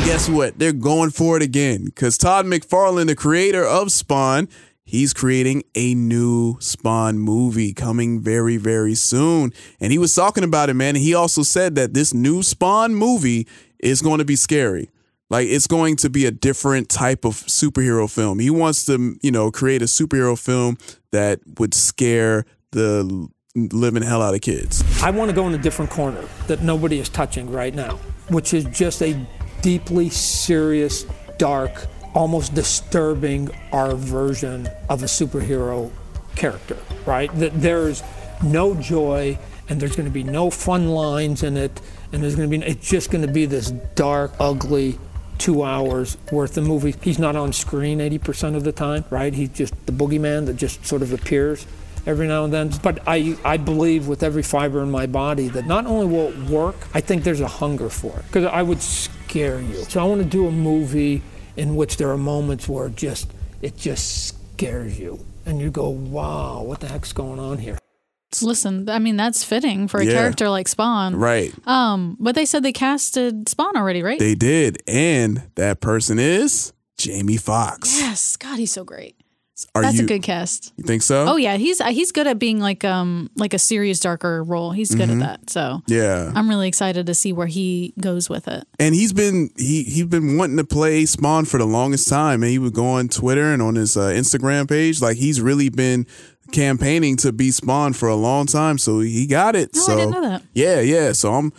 [0.07, 0.57] Guess what?
[0.57, 4.47] They're going for it again because Todd McFarlane, the creator of Spawn,
[4.85, 9.51] he's creating a new Spawn movie coming very, very soon.
[9.81, 10.95] And he was talking about it, man.
[10.95, 13.49] And he also said that this new Spawn movie
[13.79, 14.89] is going to be scary.
[15.29, 18.39] Like it's going to be a different type of superhero film.
[18.39, 20.77] He wants to, you know, create a superhero film
[21.11, 23.27] that would scare the
[23.57, 24.85] living hell out of kids.
[25.03, 27.97] I want to go in a different corner that nobody is touching right now,
[28.29, 29.27] which is just a
[29.61, 31.05] deeply serious,
[31.37, 35.91] dark, almost disturbing our version of a superhero
[36.35, 37.33] character, right?
[37.39, 38.03] That there's
[38.43, 39.37] no joy
[39.69, 41.81] and there's going to be no fun lines in it
[42.11, 44.97] and there's going to be it's just going to be this dark, ugly
[45.39, 46.95] 2 hours worth of movie.
[47.01, 49.33] He's not on screen 80% of the time, right?
[49.33, 51.67] He's just the boogeyman that just sort of appears
[52.07, 52.71] every now and then.
[52.81, 56.49] But I, I believe with every fiber in my body that not only will it
[56.49, 58.25] work, I think there's a hunger for it.
[58.25, 59.75] Because I would scare you.
[59.83, 61.21] So I want to do a movie
[61.55, 63.31] in which there are moments where it just
[63.61, 65.19] it just scares you.
[65.45, 67.77] And you go, wow, what the heck's going on here?
[68.41, 70.11] Listen, I mean, that's fitting for a Yeah.
[70.13, 71.15] character like Spawn.
[71.15, 71.53] Right.
[71.65, 74.19] Um, but they said they casted Spawn already, right?
[74.19, 74.83] They did.
[74.85, 77.97] And that person is Jamie Foxx.
[77.99, 78.35] yes.
[78.35, 79.15] God, he's so great.
[79.73, 80.71] Are that's you, a good cast.
[80.77, 81.25] You think so?
[81.27, 84.71] Oh yeah, he's he's good at being like um like a serious darker role.
[84.71, 85.13] He's good Mhm.
[85.13, 85.49] at that.
[85.49, 86.31] So Yeah.
[86.35, 88.65] I'm really excited to see where he goes with it.
[88.79, 92.51] and he's been he he's been wanting to play Spawn for the longest time, and
[92.51, 95.01] he would go on Twitter and on his uh, Instagram page.
[95.01, 96.05] Like he's really been
[96.51, 99.71] campaigning to be Spawn for a long time, so he got it.
[99.75, 100.43] Oh, I didn't know that.
[100.53, 101.11] yeah, yeah.
[101.13, 101.51] So I'm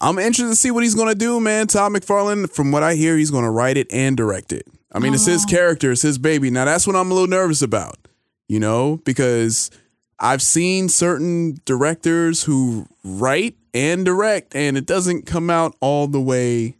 [0.00, 1.66] I'm interested to see what he's gonna do, man.
[1.68, 4.66] Todd McFarlane, from what I hear, he's gonna write it and direct it.
[4.96, 5.50] I mean, it's his Oh.
[5.50, 6.50] character, it's his baby.
[6.50, 7.96] Now that's what I'm a little nervous about,
[8.48, 9.70] you know, because
[10.18, 16.20] I've seen certain directors who write and direct, and it doesn't come out all the
[16.20, 16.76] way,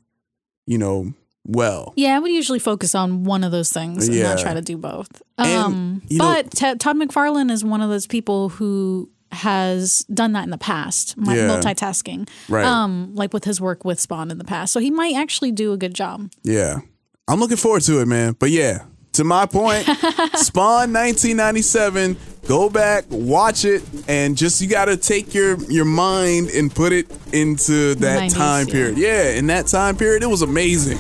[0.66, 1.12] you know,
[1.44, 1.92] well.
[1.96, 4.42] Yeah, I would usually focus on one of those things and not Yeah.
[4.42, 5.22] try to do both.
[5.36, 10.06] And, Um, you know- but T- Todd McFarlane is one of those people who has
[10.12, 11.48] done that in the past, Yeah.
[11.48, 12.64] multitasking, Right.
[12.64, 14.72] Um, like with his work with Spawn in the past.
[14.72, 16.30] So he might actually do a good job.
[16.42, 16.80] Yeah.
[17.28, 18.36] I'm looking forward to it, man.
[18.38, 19.84] But yeah, to my point,
[20.34, 22.16] Spawn 1997,
[22.46, 27.10] go back, watch it, and just you gotta take your your mind and put it
[27.32, 28.72] into that 90s, time yeah.
[28.72, 28.98] period.
[28.98, 30.98] Yeah, in that time period, it was amazing.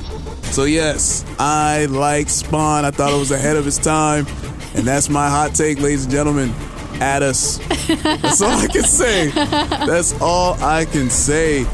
[0.50, 2.84] So yes, I like Spawn.
[2.84, 4.26] I thought it was ahead of its time.
[4.74, 6.52] And that's my hot take, ladies and gentlemen.
[7.00, 7.58] At us.
[7.88, 9.28] That's all I can say.
[9.30, 11.64] That's all I can say.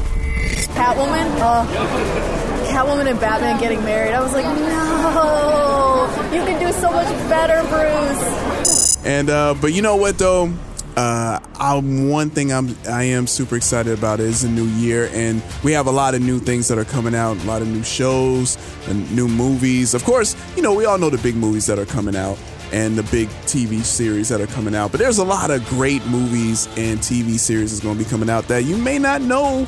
[0.75, 4.13] Catwoman, uh, Catwoman and Batman getting married.
[4.13, 8.97] I was like, no, you can do so much better, Bruce.
[9.05, 10.51] And uh, but you know what though,
[10.97, 15.43] uh, I'm, one thing I'm I am super excited about is a new year, and
[15.63, 17.83] we have a lot of new things that are coming out, a lot of new
[17.83, 18.57] shows
[18.87, 19.93] and new movies.
[19.93, 22.39] Of course, you know we all know the big movies that are coming out
[22.71, 26.03] and the big TV series that are coming out, but there's a lot of great
[26.07, 29.67] movies and TV series that's going to be coming out that you may not know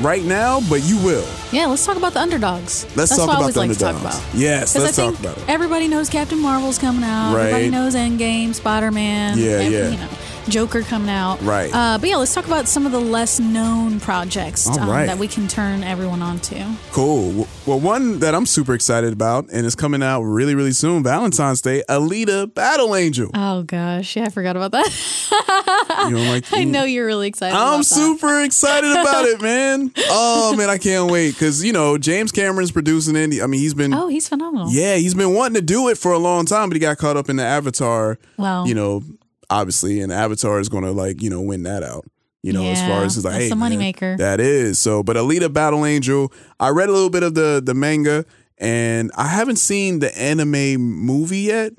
[0.00, 1.26] right now, but you will.
[1.52, 2.84] Yeah, let's talk about the underdogs.
[2.96, 4.18] Let's That's talk what I about always the like to talk underdogs.
[4.18, 4.34] about.
[4.34, 5.48] Yes, let's I talk think about it.
[5.48, 7.34] Everybody knows Captain Marvel's coming out.
[7.34, 7.46] Right.
[7.46, 9.38] Everybody knows Endgame, Spider Man.
[9.38, 9.90] Yeah, yeah.
[9.90, 10.08] You know,
[10.48, 11.40] Joker coming out.
[11.42, 11.72] Right.
[11.72, 15.06] Uh, but yeah, let's talk about some of the less known projects um, right.
[15.06, 16.74] that we can turn everyone on to.
[16.90, 17.46] Cool.
[17.66, 21.62] Well, one that I'm super excited about and is coming out really, really soon, Valentine's
[21.62, 23.30] Day, Alita Battle Angel.
[23.34, 26.08] Oh gosh, yeah, I forgot about that.
[26.08, 27.56] You know, like I know you're really excited.
[27.56, 29.92] I'm super excited about it, man.
[30.08, 33.42] Oh man, I can't wait because you know James Cameron's producing it.
[33.42, 34.68] I mean, he's been Oh, he's phenomenal.
[34.70, 37.16] yeah, he's been wanting to do it for a long time, but he got caught
[37.16, 38.18] up in the Avatar.
[38.36, 38.66] Well.
[38.66, 39.02] you know,
[39.52, 42.04] obviously, and Avatar is going to like you know win that out.
[42.42, 44.18] You know, as far as it's like, hey, the moneymaker.
[44.18, 45.04] That is so.
[45.04, 48.24] But Alita Battle Angel, I read a little bit of the the manga,
[48.58, 51.72] and I haven't seen the anime movie yet.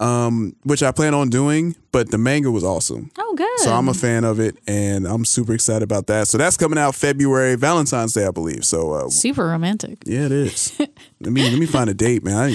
[0.00, 3.10] Um, which I plan on doing, but the manga was awesome.
[3.18, 3.58] Oh, good.
[3.58, 6.28] So I'm a fan of it, and I'm super excited about that.
[6.28, 8.64] So that's coming out February, Valentine's Day, I believe.
[8.64, 9.98] So uh, super romantic.
[10.06, 10.72] yeah, it is.
[11.20, 12.54] let me let me find a date, man.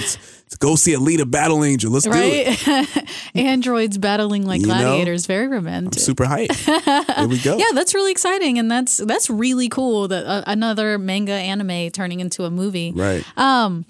[0.54, 1.90] I need to, to go see Alita Battle Angel.
[1.90, 3.10] Let's do it.
[3.34, 5.26] Androids battling like You know, gladiators.
[5.26, 6.00] Very I'm romantic.
[6.00, 6.52] super hype.
[6.52, 7.56] Here we go.
[7.64, 12.20] Yeah, that's really exciting, and that's that's really cool that uh, another manga anime turning
[12.20, 12.92] into a movie.
[12.94, 13.24] Right.
[13.36, 13.84] Um.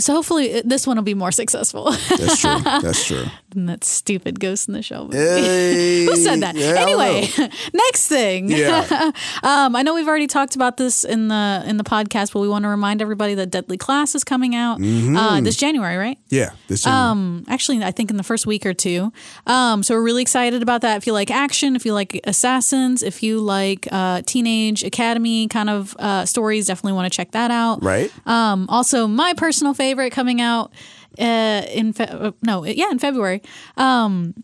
[0.00, 1.90] So hopefully uh, this one will be more successful.
[1.92, 2.58] That's true.
[2.64, 3.24] That's true.
[3.56, 5.16] Than that stupid Ghost in the Shell movie.
[5.18, 6.54] Hey, Who said that?
[6.54, 7.28] yeah, anyway,
[7.74, 8.48] next thing.
[8.50, 9.10] Yeah.
[9.42, 12.48] um, I know we've already talked about this in the in the podcast, but we
[12.48, 15.44] want to remind everybody that Deadly Class is coming out uh, Mhm.
[15.44, 16.18] this January, right?
[16.28, 16.50] Yeah.
[16.68, 17.10] This January.
[17.10, 19.12] Um, actually, I think in the first week or two.
[19.46, 20.98] Um, so we're really excited about that.
[20.98, 25.70] If you like action, if you like assassins, if you like uh, teenage academy kind
[25.70, 27.82] of uh, stories, definitely want to check that out.
[27.82, 28.12] Right.
[28.26, 30.70] Um, also, my personal favorite coming out
[31.18, 33.42] uh, in fe- uh, no, yeah, in February.
[33.76, 34.34] Um,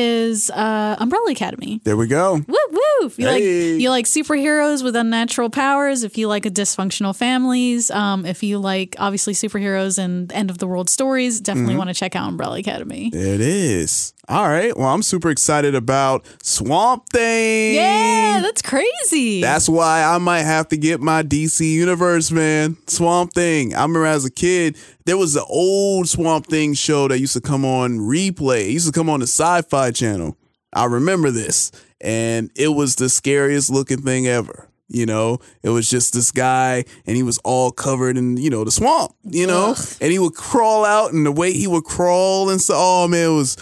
[0.00, 1.80] is uh, Umbrella Academy.
[1.84, 2.34] There we go.
[2.34, 3.06] Woo woo!
[3.06, 3.72] If you Hey.
[3.72, 8.42] like you like superheroes with unnatural powers, if you like a dysfunctional families, um, if
[8.42, 11.78] you like obviously superheroes and end of the world stories, definitely Mhm.
[11.78, 13.10] want to check out Umbrella Academy.
[13.12, 14.12] It is.
[14.28, 14.76] All right.
[14.76, 17.76] Well, I'm super excited about Swamp Thing.
[17.76, 19.40] Yeah, that's crazy.
[19.40, 22.76] That's why I might have to get my DC Universe, man.
[22.88, 23.72] Swamp Thing.
[23.74, 27.40] I remember as a kid, there was an old Swamp Thing show that used to
[27.40, 28.62] come on replay.
[28.62, 30.36] It used to come on the Sci Fi channel.
[30.72, 31.72] I remember this.
[32.00, 34.68] And it was the scariest looking thing ever.
[34.88, 38.62] You know, it was just this guy and he was all covered in, you know,
[38.62, 42.50] the swamp, you know, and he would crawl out and the way he would crawl
[42.50, 43.56] and so, oh man, it was,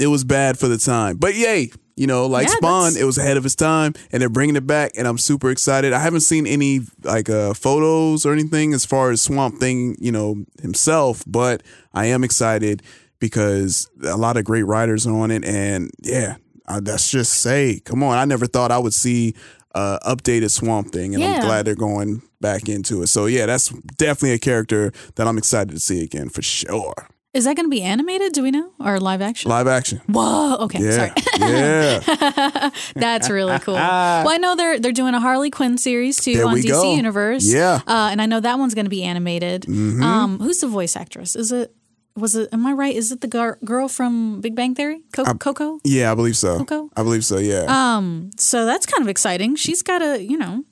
[0.00, 1.16] it was bad for the time.
[1.16, 4.20] But yay, you know, like Yeah, Spawn, that's- it was ahead of its time, and
[4.20, 5.92] they're bringing it back, and I'm super excited.
[5.92, 10.10] I haven't seen any like uh, photos or anything as far as Swamp Thing, you
[10.12, 12.82] know, himself, but I am excited
[13.18, 17.80] because a lot of great writers are on it, and yeah, uh, that's just say,
[17.84, 19.34] come on, I never thought I would see
[19.74, 23.08] uh, updated Swamp Thing, and I'm glad they're going back into it.
[23.08, 26.94] So yeah, that's definitely a character that I'm excited to see again for sure.
[27.34, 28.32] Is that going to be animated?
[28.32, 29.50] Do we know or live action?
[29.50, 30.00] Live action.
[30.08, 30.56] Whoa.
[30.60, 30.82] Okay.
[30.82, 31.12] Yeah, Sorry.
[31.38, 32.70] yeah.
[32.96, 33.74] That's really cool.
[33.74, 36.94] well, I know they're they're doing a Harley Quinn series too There on DC go.
[36.96, 37.44] Universe.
[37.44, 37.80] Yeah.
[37.86, 39.62] uh, and I know that one's going to be animated.
[39.64, 40.02] Mhm.
[40.02, 41.36] Um, who's the voice actress?
[41.36, 41.74] Is it
[42.18, 42.48] was it?
[42.52, 42.94] Am I right?
[42.94, 45.02] Is it the gar- girl from Big Bang Theory?
[45.12, 45.80] Co- I- Cuoco.
[45.84, 46.58] Yeah, I believe so.
[46.58, 46.88] Cuoco?
[46.96, 47.38] I believe so.
[47.38, 47.64] Yeah.
[47.68, 49.56] Um, so that's kind of exciting.
[49.56, 50.64] She's got a, you know,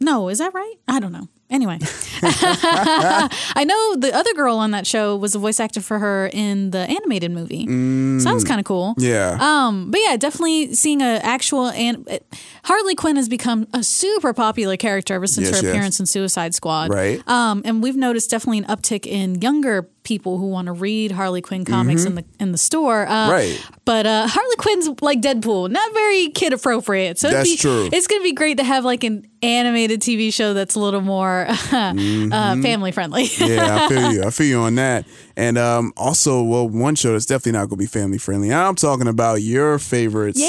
[0.00, 0.74] no, is that right?
[0.86, 1.28] I don't know.
[1.50, 1.78] Anyway,
[2.22, 6.70] I know the other girl on that show was a voice actor for her in
[6.70, 7.64] the animated movie.
[8.20, 8.94] So that was kind of cool.
[8.98, 9.02] Mm.
[9.08, 9.38] Yeah.
[9.40, 12.06] Um, but yeah, definitely seeing a actual and
[12.64, 15.72] Harley Quinn has become a super popular character ever since Yes, her yes.
[15.74, 16.90] appearance in Suicide Squad.
[16.92, 17.26] Right.
[17.26, 21.40] Um, and we've noticed definitely an uptick in younger people who want to read Harley
[21.42, 22.06] Quinn comics Mhm.
[22.06, 23.06] in the in the store.
[23.06, 23.60] Uh, Right.
[23.84, 27.18] But uh, Harley Quinn's like Deadpool, not very kid appropriate.
[27.18, 27.88] So That's be, true.
[27.92, 31.46] It's gonna be great to have like an animated TV show that's a little more
[31.48, 31.54] uh,
[31.92, 32.62] Mhm.
[32.62, 33.24] family friendly.
[33.38, 34.22] yeah, I feel you.
[34.24, 35.04] I feel you on that.
[35.36, 38.52] And um, also, well, one show that's definitely not going to be family friendly.
[38.52, 40.40] I'm talking about your favorites.
[40.40, 40.48] Yeah.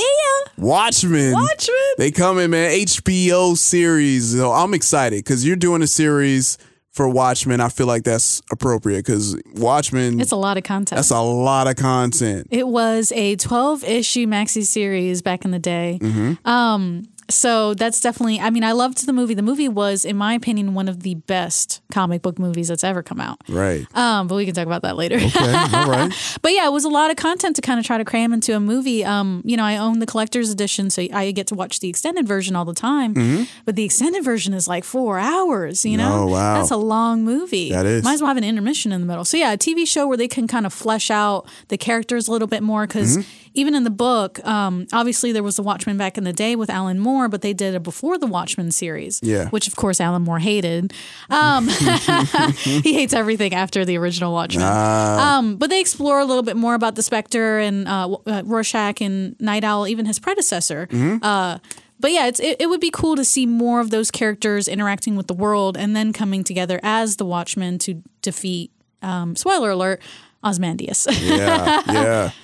[0.58, 1.34] Watchmen.
[1.34, 1.76] Watchmen.
[1.98, 2.72] They come in, man.
[2.72, 4.36] HBO series.
[4.36, 6.58] So I'm excited because you're doing a series
[7.00, 7.62] for Watchmen.
[7.62, 10.20] I feel like that's appropriate because Watchmen.
[10.20, 10.98] It's a lot of content.
[10.98, 12.48] That's a lot of content.
[12.52, 15.98] It was a 12 issue maxi series back in the day.
[16.02, 16.46] Mhm.
[16.46, 19.34] Um, so that's definitely, I mean, I loved the movie.
[19.34, 23.04] The movie was, in my opinion, one of the best comic book movies that's ever
[23.04, 23.38] come out.
[23.48, 23.86] Right.
[23.96, 25.16] Um, but we can talk about that later.
[25.18, 25.54] Okay.
[25.74, 26.12] All right.
[26.42, 28.56] But yeah, it was a lot of content to kind of try to cram into
[28.56, 29.06] a movie.
[29.06, 32.28] Um, you know, I own the collector's edition, so I get to watch the extended
[32.28, 33.14] version all the time.
[33.14, 33.48] Mhm.
[33.66, 35.86] But the extended version is like four hours.
[35.86, 36.56] You know, Oh, wow.
[36.58, 37.72] that's a long movie.
[37.72, 38.04] That is.
[38.04, 39.24] Might as well have an intermission in the middle.
[39.26, 42.32] So yeah, a TV show where they can kind of flesh out the characters a
[42.32, 43.18] little bit more because.
[43.18, 43.26] Mhm.
[43.54, 46.70] Even in the book, um, obviously there was the Watchmen back in the day with
[46.70, 49.50] Alan Moore, but they did a before the Watchmen series, Yeah.
[49.50, 50.94] which of course Alan Moore hated.
[51.30, 51.68] Um,
[52.64, 54.64] he hates everything after the original Watchmen.
[54.68, 55.38] Ah.
[55.38, 59.02] Um, but they explore a little bit more about the Spectre and uh, uh, Rorschach
[59.02, 60.88] and Nite Owl, even his predecessor.
[60.92, 61.20] Mhm.
[61.24, 61.60] Uh,
[62.00, 65.16] but yeah, it's, it, it would be cool to see more of those characters interacting
[65.18, 68.72] with the world and then coming together as the Watchmen to defeat,
[69.02, 70.02] um, spoiler alert,
[70.44, 71.08] Ozymandias.
[71.22, 72.32] yeah, yeah.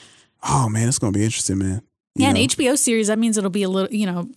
[0.47, 1.81] Oh man, it's gonna be interesting, man.
[2.15, 4.29] yeah, an HBO series, that means it'll be a little, you know,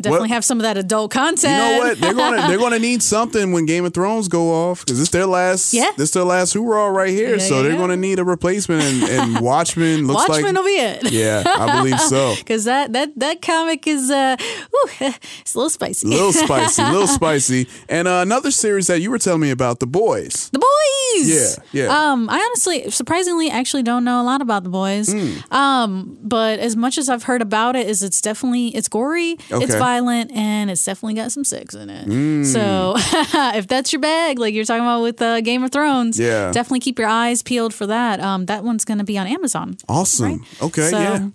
[0.00, 1.42] definitely What- have some of that adult content.
[1.42, 2.00] You know what?
[2.00, 5.26] They're gonna they're gonna need something when Game of Thrones go off because it's their
[5.26, 5.72] last.
[5.72, 5.90] Yeah.
[5.96, 7.32] this their last hoorah right here.
[7.32, 7.78] Yeah, so yeah, they're yeah.
[7.78, 10.42] gonna need a replacement, and, and Watchmen looks like.
[10.42, 11.12] Watchmen like will be it.
[11.12, 12.34] Yeah, I believe so.
[12.46, 14.36] Because that, that, that comic is, uh,
[14.70, 16.06] whew, it's a little spicy.
[16.06, 17.66] A little spicy, a little spicy.
[17.88, 20.50] And uh, another series that you were telling me about, The Boys.
[20.50, 21.28] The boys.
[21.72, 22.12] Yeah, yeah.
[22.12, 25.12] Um, I honestly, surprisingly, actually don't know a lot about the boys.
[25.12, 25.52] Hmm.
[25.52, 29.52] Um, but as much as I've heard about it, is it's definitely it's gory, it's
[29.52, 29.78] Okay.
[29.86, 32.06] Violent, and it's definitely got some sex in it.
[32.08, 32.44] Mm.
[32.44, 32.94] So
[33.58, 36.50] if that's your bag, like you're talking about with uh, Game of Thrones, Yeah.
[36.52, 38.20] definitely keep your eyes peeled for that.
[38.20, 39.76] Um, that one's going to be on Amazon.
[39.88, 40.44] Awesome.
[40.60, 41.28] Okay, So, yeah.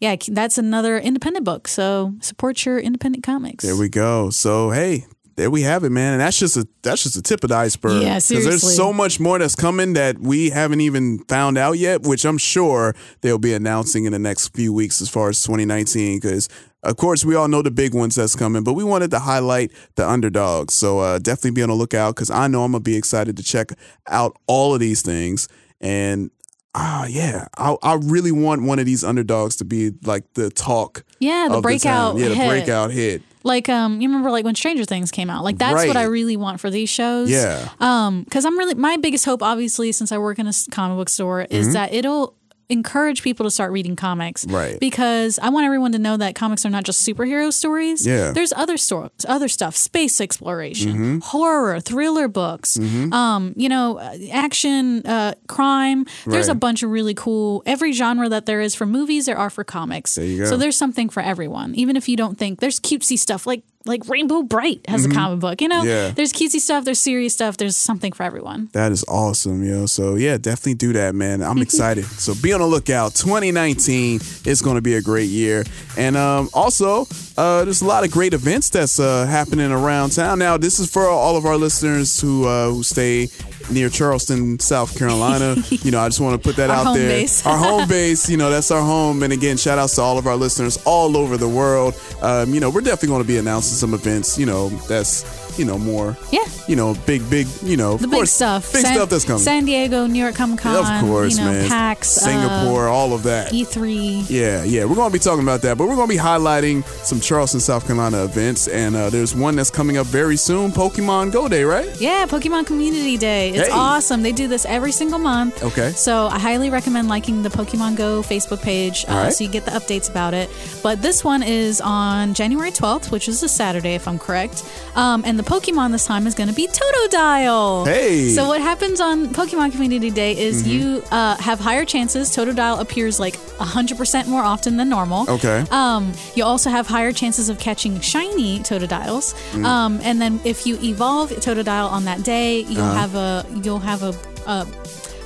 [0.00, 1.66] Yeah, that's another independent book.
[1.68, 3.64] So support your independent comics.
[3.64, 4.28] There we go.
[4.30, 6.12] So hey, there we have it, man.
[6.12, 8.02] And that's just a that's just a tip of the iceberg.
[8.02, 8.50] Yeah, seriously.
[8.50, 12.38] there's so much more that's coming that we haven't even found out yet, which I'm
[12.38, 16.20] sure they'll be announcing in the next few weeks as far as 2019.
[16.20, 16.48] Because
[16.82, 19.72] of course we all know the big ones that's coming, but we wanted to highlight
[19.96, 20.74] the underdogs.
[20.74, 23.42] So uh, definitely be on the lookout because I know I'm gonna be excited to
[23.42, 23.70] check
[24.08, 25.48] out all of these things
[25.80, 26.30] and.
[26.76, 27.46] Ah, yeah.
[27.56, 31.04] I I really want one of these underdogs to be like the talk.
[31.20, 32.16] Yeah, the breakout town.
[32.16, 32.48] yeah, the hit.
[32.48, 33.22] breakout hit.
[33.44, 35.44] Like um, you remember like when Stranger Things came out.
[35.44, 37.30] Like that's what I really want for these shows.
[37.30, 37.68] Yeah.
[37.78, 41.08] Um, because I'm really my biggest hope, obviously, since I work in a comic book
[41.10, 41.72] store, is Mhm.
[41.74, 42.34] that it'll
[42.68, 44.46] encourage people to start reading comics.
[44.46, 44.78] Right.
[44.80, 48.06] Because I want everyone to know that comics are not just superhero stories.
[48.06, 48.32] Yeah.
[48.32, 51.22] There's other stories, other stuff, space exploration, Mhm.
[51.22, 52.76] horror, thriller books.
[52.78, 53.12] Mhm.
[53.12, 53.98] Um, you know,
[54.32, 56.06] action, uh, crime.
[56.26, 59.26] There's a bunch of really cool every genre that there is for movies.
[59.26, 60.14] There are for comics.
[60.14, 60.44] There you go.
[60.46, 61.74] So there's something for everyone.
[61.74, 65.10] Even if you don't think there's cutesy stuff like like Rainbow Brite has Mhm.
[65.10, 65.60] a comic book.
[65.60, 66.10] You know, Yeah.
[66.14, 66.84] there's cutesy stuff.
[66.84, 67.56] There's serious stuff.
[67.58, 68.68] There's something for everyone.
[68.72, 69.86] That is awesome, yo.
[69.86, 71.42] So yeah, definitely do that, man.
[71.42, 72.04] I'm excited.
[72.18, 73.14] so be on the lookout.
[73.14, 75.64] 2019 is going to be a great year,
[75.96, 77.06] and um, also
[77.36, 80.38] uh, there's a lot of great events that's uh, happening around town.
[80.38, 83.28] Now, this is for all of our listeners who uh, who stay
[83.70, 85.56] near Charleston, South Carolina.
[85.70, 87.08] you know, I just want to put that Our out home there.
[87.08, 87.44] base.
[87.46, 88.28] our home base.
[88.28, 89.22] You know, that's our home.
[89.22, 91.94] And again, shout outs to all of our listeners all over the world.
[92.22, 94.38] Um, you know, we're definitely going to be announcing some events.
[94.38, 95.22] You know, that's
[95.58, 96.16] you know more.
[96.32, 96.44] Yeah.
[96.68, 97.46] You know, big, big.
[97.62, 98.72] You know, The of big course, stuff.
[98.72, 99.42] Big San, stuff that's coming.
[99.42, 100.76] San Diego, New York Comic Con.
[100.76, 101.68] Of course, you know, man.
[101.68, 103.52] PAX, uh, Singapore, all of that.
[103.52, 104.26] E3.
[104.28, 106.84] Yeah, yeah, we're going to be talking about that, but we're going to be highlighting
[107.04, 111.32] some Charleston, South Carolina events, and uh, there's one that's coming up very soon, Pokemon
[111.32, 111.88] Go Day, right?
[112.00, 113.50] Yeah, Pokemon Community Day.
[113.50, 113.74] It's Hey.
[113.74, 114.22] awesome.
[114.22, 115.62] They do this every single month.
[115.62, 115.90] Okay.
[115.92, 119.32] So I highly recommend liking the Pokemon Go Facebook page uh, right.
[119.32, 120.50] so you get the updates about it.
[120.82, 124.64] But this one is on January 12th, which is a Saturday, if I'm correct.
[124.96, 127.86] Um, and the Pokemon this time is going to be Totodile.
[127.86, 128.30] Hey.
[128.30, 130.66] So what happens on Pokemon Community Day is Mhm.
[130.66, 132.30] you uh, have higher chances.
[132.34, 135.28] Totodile appears like 100% more often than normal.
[135.28, 135.64] Okay.
[135.70, 139.34] Um, you also have higher chances of catching shiny Totodiles.
[139.52, 139.64] Mm.
[139.64, 142.94] Um, and then if you evolve Totodile on that day, you'll Uh-huh.
[143.00, 144.14] have a you'll have a,
[144.46, 144.66] a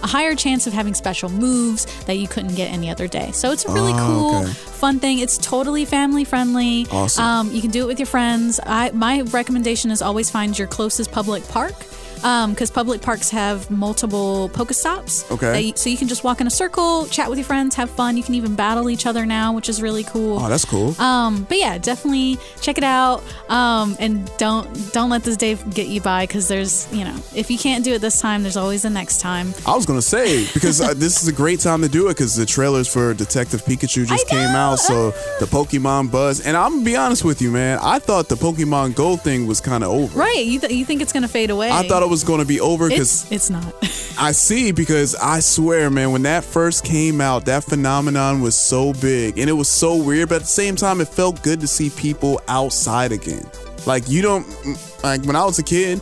[0.02, 3.30] a higher chance of having special moves that you couldn't get any other day.
[3.32, 4.52] So it's a really Oh, cool, okay.
[4.52, 5.18] fun thing.
[5.18, 6.86] It's totally family friendly.
[6.90, 7.24] Awesome.
[7.24, 8.60] Um, you can do it with your friends.
[8.64, 11.74] I my recommendation is always find your closest public park.
[12.20, 15.30] Because public parks have multiple Pokestops.
[15.30, 15.52] Okay.
[15.52, 17.90] that you- so you can just walk in a circle, chat with your friends, have
[17.90, 18.16] fun.
[18.16, 20.38] You can even battle each other now, which is really cool.
[20.40, 20.94] Oh, that's cool.
[21.00, 23.22] Um, but yeah, definitely check it out.
[23.48, 27.50] Um, and don't don't let this day get you by because there's you know if
[27.50, 29.54] you can't do it this time, there's always the next time.
[29.66, 32.34] I was gonna say because uh, this is a great time to do it because
[32.36, 35.10] the trailers for Detective Pikachu just came out, so
[35.40, 36.40] the Pokemon buzz.
[36.40, 37.78] And I'm gonna be honest with you, man.
[37.82, 40.18] I thought the Pokemon Go thing was kind of over.
[40.18, 40.44] Right?
[40.44, 41.70] You th- you think it's gonna fade away?
[41.70, 43.74] I thought was gonna be over because it's it's not.
[44.18, 48.92] I see because I swear, man, when that first came out, that phenomenon was so
[48.94, 51.68] big and it was so weird, but at the same time, it felt good to
[51.68, 53.48] see people outside again.
[53.86, 56.00] Like, you don't, mm, like, when I was a kid,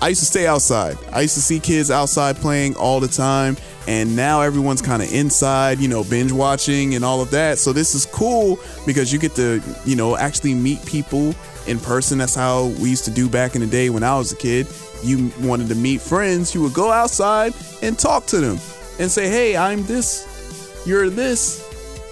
[0.00, 0.96] I used to stay outside.
[1.12, 3.56] I used to see kids outside playing all the time,
[3.86, 7.58] and now everyone's kind of inside, you know, binge watching and all of that.
[7.58, 11.34] So, this is cool because you get to, you know, actually meet people
[11.66, 12.18] in person.
[12.18, 14.66] That's how we used to do back in the day when I was a kid.
[15.02, 18.58] You wanted to meet friends, you would go outside and talk to them
[18.98, 21.64] and say, Hey, I'm this, you're this.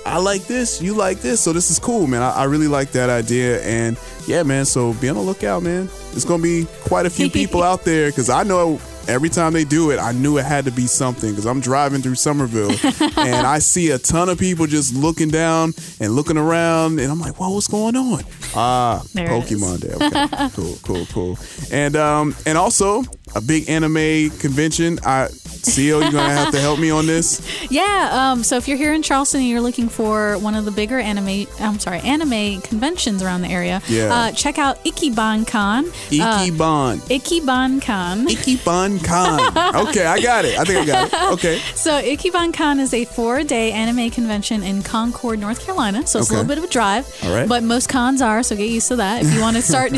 [0.07, 2.23] I like this, you like this, so this is cool, man.
[2.23, 4.65] I, I really like that idea, and yeah, man.
[4.65, 5.89] So be on the lookout, man.
[6.13, 9.65] It's gonna be quite a few people out there because I know every time they
[9.65, 12.71] do it, I knew it had to be something because I'm driving through Summerville
[13.19, 17.21] and I see a ton of people just looking down and looking around, and I'm
[17.21, 19.93] like, "Whoa, what's going on?" Ah, There Pokemon Day.
[19.95, 21.39] Okay, cool, cool, cool.
[21.73, 23.03] And um, and also
[23.35, 24.99] a big anime convention.
[25.05, 25.29] I,
[25.67, 27.41] Xio, you're gonna have to help me on this.
[27.71, 28.09] Yeah.
[28.13, 30.99] Um, so if you're here in Charleston and you're looking for one of the bigger
[30.99, 34.15] anime, I'm sorry, anime conventions around the area, Yeah.
[34.15, 35.87] uh, check out Ikiban Con.
[35.87, 36.99] Uh, Ikiban.
[37.09, 38.27] Ikiban Con.
[38.29, 39.87] Ikiban Con.
[39.89, 40.59] Okay, I got it.
[40.59, 41.33] I think I got it.
[41.35, 41.59] Okay.
[41.75, 46.07] So Ikiban Con is a four-day anime convention in Concord, North Carolina.
[46.07, 46.37] So it's Okay.
[46.37, 47.49] a little bit of a drive, All right.
[47.49, 48.43] but most cons are.
[48.43, 49.25] So get used to that.
[49.25, 49.93] If you want to start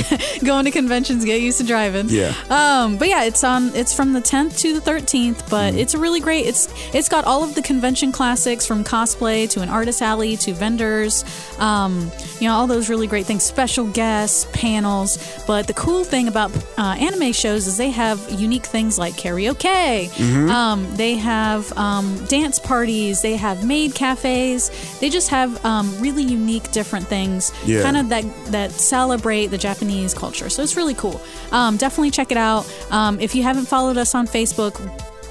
[0.44, 2.08] going to conventions, get used to driving.
[2.08, 2.32] Yeah.
[2.48, 3.74] Um, but yeah, it's on.
[3.74, 5.78] It's from the 10th to the 13th, but Mm-hmm.
[5.78, 6.46] it's a really great.
[6.46, 10.52] It's it's got all of the convention classics from cosplay to an artist alley to
[10.52, 11.24] vendors.
[11.58, 15.18] Um, you know, all those really great things, special guests, panels.
[15.46, 20.08] But the cool thing about uh, anime shows is they have unique things like karaoke.
[20.10, 20.50] Mhm.
[20.50, 23.22] Um, they have um, dance parties.
[23.22, 24.70] They have maid cafes.
[25.00, 27.52] They just have um, really unique, different things.
[27.64, 27.82] Yeah.
[27.82, 30.48] Kind of that that celebrate the Japanese culture.
[30.50, 31.20] So it's really cool.
[31.52, 32.66] Um, definitely check it out.
[32.90, 34.74] Um, if you haven't followed us on Facebook.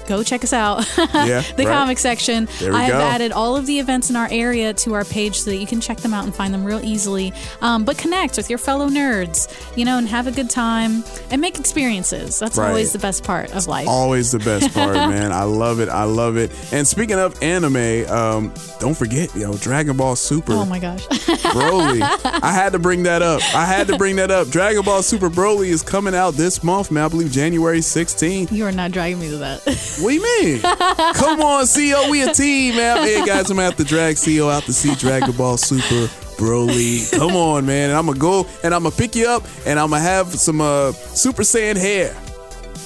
[0.08, 0.78] Go check us out.
[1.28, 1.72] Yeah, the right.
[1.72, 2.48] comic section.
[2.58, 3.00] There we I have go.
[3.00, 5.80] added all of the events in our area to our page so that you can
[5.80, 7.32] check them out and find them real easily.
[7.60, 11.40] Um, but connect with your fellow nerds, you know, and have a good time and
[11.40, 12.38] make experiences.
[12.38, 12.68] That's Right.
[12.68, 13.88] always the best part of life.
[13.88, 15.32] Always the best part, man.
[15.32, 15.88] I love it.
[15.88, 16.50] I love it.
[16.72, 20.52] And speaking of anime, um, don't forget, yo, Dragon Ball Super.
[20.54, 21.06] Oh my gosh.
[21.08, 22.00] Broly.
[22.42, 23.40] I had to bring that up.
[23.54, 24.48] I had to bring that up.
[24.48, 27.04] Dragon Ball Super Broly is coming out this month, man.
[27.04, 28.52] I believe January 16th.
[28.52, 29.97] You are not dragging me to that.
[30.00, 30.60] What do you mean?
[31.14, 32.08] Come on, Xio.
[32.10, 33.02] We a team, man.
[33.02, 36.12] Hey, guys, I'm going to have to drag Xio out to see Dragon Ball Super
[36.36, 37.10] Broly.
[37.18, 37.90] Come on, man.
[37.90, 40.00] And I'm going to go and I'm going to pick you up and I'm going
[40.00, 42.14] to have some uh, Super Saiyan hair.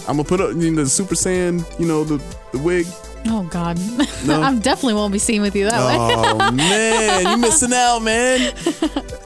[0.08, 2.86] I'm going to put up you know, the Super Saiyan, you know, the, the wig.
[3.26, 3.78] Oh God,
[4.26, 4.42] No?
[4.42, 5.96] I definitely won't be seen with you that way.
[5.98, 8.54] Oh man, you're missing out, man.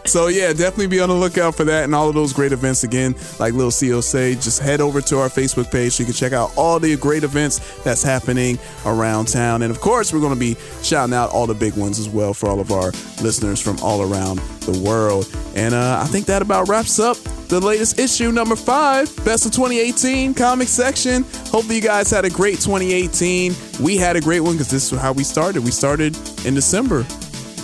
[0.05, 2.85] So yeah, definitely be on the lookout for that and all of those great events
[2.85, 3.15] again.
[3.39, 6.33] Like Lil Xio say, just head over to our Facebook page so you can check
[6.33, 9.63] out all the great events that's happening around town.
[9.63, 12.35] And of course, we're going to be shouting out all the big ones as well
[12.35, 12.93] for all of our
[13.23, 15.29] listeners from all around the world.
[15.55, 17.17] And uh, I think that about wraps up
[17.49, 21.23] the latest issue, number five, best of 2018 comic section.
[21.51, 23.55] Hopefully, you guys had a great 2018.
[23.81, 25.65] We had a great one because this is how we started.
[25.65, 27.07] We started in December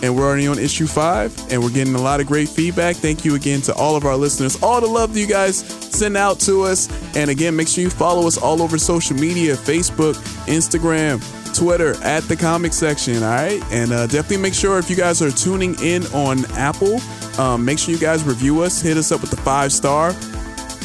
[0.02, 2.96] and we're already on issue five and we're getting a lot of great feedback.
[2.96, 6.16] Thank you again to all of our listeners, all the love that you guys send
[6.16, 6.88] out to us.
[7.16, 10.14] And again, make sure you follow us all over social media Facebook,
[10.46, 11.20] Instagram,
[11.52, 13.22] Twitter at the comic section.
[13.22, 13.62] All right.
[13.70, 17.00] And uh, definitely make sure if you guys are tuning in on Apple,
[17.38, 20.12] um, make sure you guys review us, hit us up with the five star.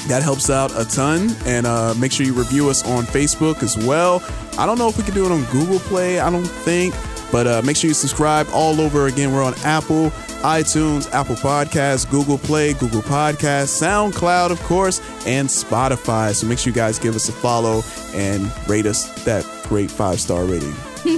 [0.07, 1.35] That helps out a ton.
[1.45, 4.23] And uh, make sure you review us on Facebook as well.
[4.57, 6.19] I don't know if we can do it on Google Play.
[6.19, 6.93] I don't think.
[7.31, 9.07] But uh, make sure you subscribe all over.
[9.07, 15.47] Again, we're on Apple, iTunes, Apple Podcasts, Google Play, Google Podcasts, SoundCloud, of course, and
[15.47, 16.33] Spotify.
[16.33, 17.81] So make sure you guys give us a follow
[18.13, 20.73] and rate us that great five star rating.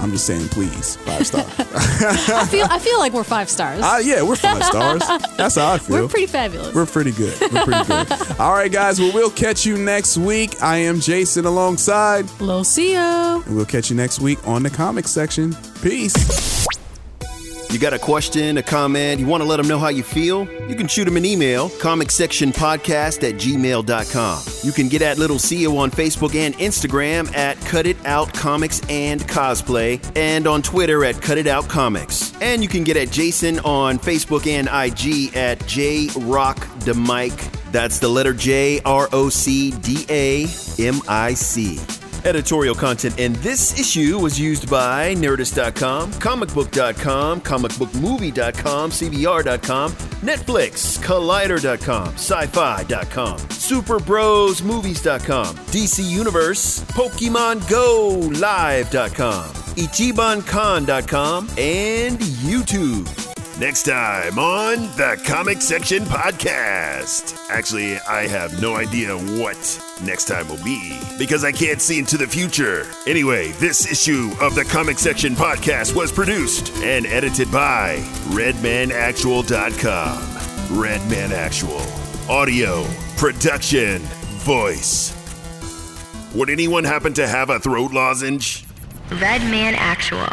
[0.00, 1.44] I'm just saying, please, five star.
[1.58, 3.80] I feel I feel like we're five stars.
[3.82, 5.02] Uh, yeah, we're five stars.
[5.36, 6.02] That's how I feel.
[6.02, 6.74] We're pretty fabulous.
[6.74, 7.38] We're pretty good.
[7.52, 8.12] We're pretty good.
[8.40, 9.00] All right, guys.
[9.00, 10.62] Well, we'll catch you next week.
[10.62, 13.44] I am Jason alongside Lil Xio.
[13.46, 15.54] and we'll catch you next week on the comic section.
[15.82, 16.66] Peace.
[17.72, 20.46] You got a question, a comment, you want to let them know how you feel?
[20.68, 24.42] You can shoot them an email, comicsectionpodcast at gmail.com.
[24.62, 28.82] You can get at Little Xio on Facebook and Instagram at Cut It Out Comics
[28.90, 32.34] and Cosplay, and on Twitter at Cut It Out Comics.
[32.42, 37.72] And you can get at Jason on Facebook and IG at J Rock Demike.
[37.72, 40.46] That's the letter J R O C D A
[40.78, 41.80] M I C.
[42.24, 53.38] Editorial content in this issue was used by Nerdist.com, comicbook.com, comicbookmovie.com, CBR.com, Netflix, Collider.com, SyFy.com,
[53.38, 59.44] SuperBrosMovies.com, DC Universe, Pokemon Go Live.com,
[59.74, 63.21] IchibanCon.com, and YouTube.
[63.62, 67.38] Next time on the Comic Section Podcast.
[67.48, 69.56] Actually, I have no idea what
[70.02, 72.88] next time will be because I can't see into the future.
[73.06, 77.98] Anyway, this issue of the Comic Section Podcast was produced and edited by
[78.30, 80.80] RedmanActual.com.
[80.80, 81.82] Redman Actual.
[82.28, 82.84] Audio,
[83.16, 84.00] production,
[84.40, 85.14] voice.
[86.34, 88.64] Would anyone happen to have a throat lozenge?
[89.20, 90.26] Red Man Actual.